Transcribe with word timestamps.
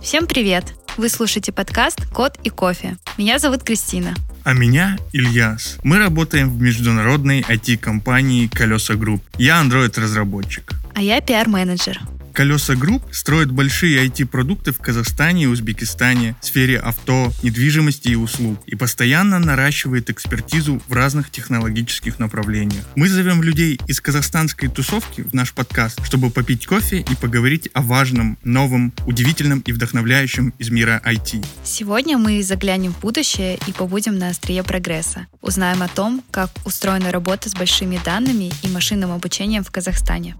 Всем 0.00 0.26
привет! 0.26 0.72
Вы 0.96 1.10
слушаете 1.10 1.52
подкаст 1.52 2.06
«Код 2.10 2.38
и 2.42 2.48
кофе». 2.48 2.96
Меня 3.18 3.38
зовут 3.38 3.64
Кристина. 3.64 4.14
А 4.44 4.54
меня 4.54 4.96
Ильяс. 5.12 5.78
Мы 5.84 5.98
работаем 5.98 6.48
в 6.48 6.58
международной 6.58 7.42
IT-компании 7.42 8.46
«Колеса 8.46 8.94
Групп». 8.94 9.22
Я 9.36 9.62
Android-разработчик. 9.62 10.72
А 10.94 11.02
я 11.02 11.20
пиар-менеджер. 11.20 12.00
Колеса 12.32 12.74
Групп 12.74 13.02
строит 13.12 13.50
большие 13.50 14.06
IT-продукты 14.06 14.72
в 14.72 14.78
Казахстане 14.78 15.44
и 15.44 15.46
Узбекистане 15.46 16.34
в 16.40 16.46
сфере 16.46 16.78
авто, 16.78 17.32
недвижимости 17.42 18.08
и 18.08 18.14
услуг 18.14 18.60
и 18.66 18.74
постоянно 18.74 19.38
наращивает 19.38 20.08
экспертизу 20.08 20.80
в 20.88 20.92
разных 20.92 21.30
технологических 21.30 22.18
направлениях. 22.18 22.84
Мы 22.96 23.08
зовем 23.08 23.42
людей 23.42 23.78
из 23.86 24.00
казахстанской 24.00 24.68
тусовки 24.68 25.20
в 25.20 25.34
наш 25.34 25.52
подкаст, 25.52 26.04
чтобы 26.04 26.30
попить 26.30 26.66
кофе 26.66 27.00
и 27.00 27.14
поговорить 27.14 27.68
о 27.74 27.82
важном, 27.82 28.38
новом, 28.44 28.92
удивительном 29.06 29.60
и 29.60 29.72
вдохновляющем 29.72 30.54
из 30.58 30.70
мира 30.70 31.02
IT. 31.04 31.44
Сегодня 31.64 32.16
мы 32.16 32.42
заглянем 32.42 32.94
в 32.94 33.00
будущее 33.00 33.58
и 33.66 33.72
побудем 33.72 34.18
на 34.18 34.28
острие 34.28 34.62
прогресса. 34.62 35.26
Узнаем 35.42 35.82
о 35.82 35.88
том, 35.88 36.22
как 36.30 36.50
устроена 36.64 37.12
работа 37.12 37.50
с 37.50 37.54
большими 37.54 38.00
данными 38.04 38.50
и 38.62 38.68
машинным 38.68 39.12
обучением 39.12 39.64
в 39.64 39.70
Казахстане. 39.70 40.36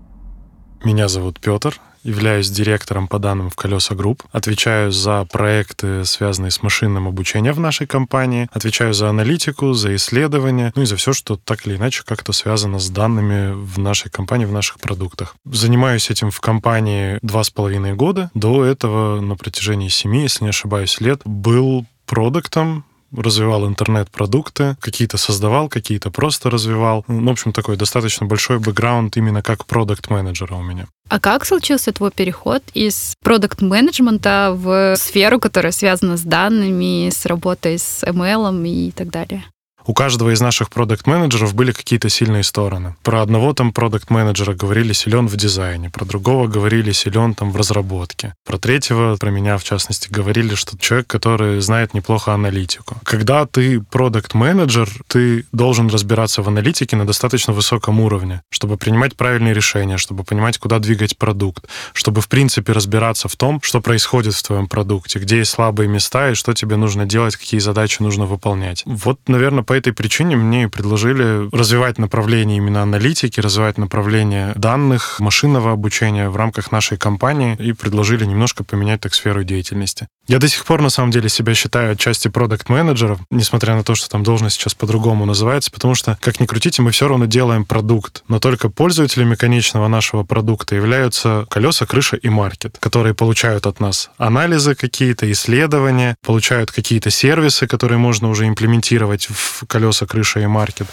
Меня 0.84 1.06
зовут 1.06 1.38
Петр, 1.38 1.80
являюсь 2.02 2.50
директором 2.50 3.06
по 3.06 3.20
данным 3.20 3.50
в 3.50 3.54
Колеса 3.54 3.95
Групп, 3.95 4.24
отвечаю 4.32 4.90
за 4.90 5.24
проекты, 5.27 6.04
связанные 6.04 6.50
с 6.50 6.60
машинным 6.60 7.06
обучением 7.06 7.54
в 7.54 7.60
нашей 7.60 7.86
компании, 7.86 8.48
отвечаю 8.52 8.92
за 8.92 9.09
аналитику, 9.09 9.74
за 9.74 9.95
исследования, 9.95 10.73
ну 10.74 10.82
и 10.82 10.87
за 10.87 10.96
все, 10.96 11.12
что 11.12 11.37
так 11.37 11.68
или 11.68 11.76
иначе 11.76 12.02
как-то 12.04 12.32
связано 12.32 12.80
с 12.80 12.90
данными 12.90 13.52
в 13.52 13.78
нашей 13.78 14.10
компании, 14.10 14.45
в 14.45 14.52
наших 14.52 14.80
продуктах. 14.80 15.37
Занимаюсь 15.45 16.10
этим 16.10 16.32
в 16.32 16.40
компании 16.40 17.20
два 17.23 17.45
с 17.45 17.51
половиной 17.51 17.95
года. 17.95 18.32
До 18.34 18.64
этого 18.64 19.20
на 19.20 19.37
протяжении 19.37 19.88
семи, 19.88 20.23
если 20.23 20.42
не 20.42 20.51
ошибаюсь, 20.51 21.01
лет 21.01 21.20
был 21.24 21.87
продуктом 22.07 22.85
развивал 23.16 23.66
интернет-продукты, 23.66 24.77
какие-то 24.80 25.18
создавал, 25.18 25.68
какие-то 25.68 26.10
просто 26.10 26.51
развивал. 26.51 27.05
Ну, 27.09 27.29
в 27.29 27.32
общем, 27.32 27.52
такой 27.52 27.77
достаточно 27.77 28.27
большой 28.27 28.59
бэкграунд 28.59 29.16
именно 29.16 29.43
как 29.43 29.66
продукт-менеджера 29.66 30.54
у 30.54 30.63
меня. 30.63 30.87
А 31.09 31.21
как 31.21 31.45
случился 31.45 31.93
твой 31.93 32.10
переход 32.10 32.63
из 32.74 33.15
продукт-менеджмента 33.23 34.52
в 34.54 34.96
сферу, 34.96 35.38
которая 35.41 35.73
связана 35.73 36.16
с 36.16 36.23
данными, 36.23 37.10
с 37.10 37.27
работой 37.27 37.79
с 37.79 38.02
ML 38.04 38.66
и 38.66 38.91
так 38.93 39.10
далее? 39.10 39.45
У 39.87 39.95
каждого 39.95 40.30
из 40.30 40.41
наших 40.41 40.71
продукт-менеджеров 40.71 41.55
были 41.55 41.73
какие-то 41.73 42.09
сильные 42.09 42.43
стороны. 42.43 42.95
Про 43.02 43.23
одного 43.23 43.52
там 43.52 43.73
продукт-менеджера 43.73 44.55
говорили 44.55 44.93
силен 44.93 45.27
в 45.27 45.37
дизайне, 45.37 45.91
про 45.91 46.05
другого 46.05 46.47
говорили 46.47 46.93
силен 46.93 47.35
там 47.35 47.51
в 47.51 47.57
разработке, 47.57 48.35
про 48.45 48.59
третьего, 48.59 49.16
про 49.16 49.30
меня 49.30 49.59
в 49.59 49.65
частности, 49.65 50.09
говорили, 50.10 50.55
что 50.55 50.79
человек, 50.79 51.07
который 51.07 51.60
знает 51.60 51.95
неплохо 51.95 52.33
аналитику. 52.33 52.97
Когда 53.05 53.47
ты 53.47 53.80
продукт-менеджер, 53.80 54.88
ты 55.07 55.47
должен 55.53 55.88
разбираться 55.88 56.43
в 56.43 56.49
аналитике 56.49 56.97
на 56.97 57.07
достаточно 57.07 57.53
высоком 57.53 58.01
уровне, 58.01 58.43
чтобы 58.51 58.77
принимать 58.77 59.16
правильные 59.16 59.55
решения, 59.55 59.97
чтобы 59.97 60.25
понимать, 60.25 60.59
куда 60.59 60.79
двигать 60.79 61.16
продукт, 61.19 61.66
чтобы 61.93 62.21
в 62.21 62.29
принципе 62.29 62.73
разбираться 62.73 63.29
в 63.29 63.37
том, 63.37 63.60
что 63.63 63.80
происходит 63.80 64.34
в 64.34 64.43
твоем 64.43 64.69
продукте, 64.69 65.19
где 65.19 65.38
есть 65.38 65.50
слабые 65.50 65.88
места 65.88 66.31
и 66.31 66.34
что 66.34 66.53
тебе 66.53 66.77
нужно 66.77 67.06
делать, 67.06 67.37
какие 67.37 67.60
задачи 67.60 68.03
нужно 68.03 68.27
выполнять. 68.27 68.83
Вот, 68.87 69.19
наверное, 69.27 69.62
по 69.72 69.75
этой 69.75 69.94
причине 69.94 70.37
мне 70.37 70.69
предложили 70.69 71.48
развивать 71.50 71.97
направление 71.97 72.59
именно 72.59 72.82
аналитики, 72.82 73.41
развивать 73.41 73.78
направление 73.78 74.53
данных, 74.54 75.19
машинного 75.19 75.72
обучения 75.72 76.28
в 76.28 76.37
рамках 76.37 76.72
нашей 76.72 76.98
компании 76.98 77.56
и 77.59 77.72
предложили 77.72 78.26
немножко 78.26 78.64
поменять 78.64 79.00
так 79.00 79.14
сферу 79.14 79.44
деятельности. 79.44 80.09
Я 80.28 80.38
до 80.38 80.47
сих 80.47 80.65
пор, 80.65 80.81
на 80.82 80.88
самом 80.88 81.10
деле, 81.10 81.28
себя 81.28 81.53
считаю 81.53 81.92
отчасти 81.92 82.28
продукт-менеджером, 82.28 83.26
несмотря 83.31 83.75
на 83.75 83.82
то, 83.82 83.97
что 83.97 84.09
там 84.09 84.22
должность 84.22 84.54
сейчас 84.54 84.72
по-другому 84.72 85.26
называется, 85.26 85.72
потому 85.72 85.97
что, 85.97 86.16
как 86.20 86.38
ни 86.38 86.47
крутите, 86.47 86.80
мы 86.80 86.92
все 86.92 87.08
равно 87.08 87.26
делаем 87.26 87.64
продукт, 87.64 88.22
но 88.28 88.38
только 88.38 88.69
пользователями 88.69 89.34
конечного 89.34 89.88
нашего 89.88 90.22
продукта 90.22 90.76
являются 90.76 91.44
колеса, 91.50 91.86
крыша 91.86 92.16
и 92.16 92.28
маркет, 92.28 92.76
которые 92.78 93.14
получают 93.14 93.66
от 93.66 93.80
нас 93.80 94.10
анализы 94.16 94.76
какие-то, 94.76 95.30
исследования, 95.32 96.14
получают 96.24 96.70
какие-то 96.70 97.10
сервисы, 97.10 97.66
которые 97.66 97.98
можно 97.98 98.28
уже 98.28 98.47
имплементировать 98.47 99.26
в 99.28 99.66
колеса, 99.66 100.06
крыша 100.06 100.38
и 100.38 100.47
маркет. 100.47 100.86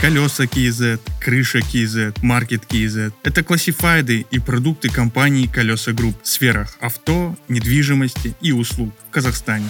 Колеса 0.00 0.44
KZ, 0.44 0.98
Крыша 1.20 1.58
KZ, 1.58 2.18
Маркет 2.22 2.64
KZ. 2.68 3.12
Это 3.22 3.44
классифайды 3.44 4.26
и 4.28 4.40
продукты 4.40 4.88
компании 4.88 5.46
Колеса 5.46 5.92
Групп 5.92 6.16
в 6.20 6.28
сферах 6.28 6.76
авто, 6.80 7.36
недвижимости 7.48 8.34
и 8.40 8.50
услуг 8.50 8.71
в 8.76 9.10
Казахстане. 9.10 9.68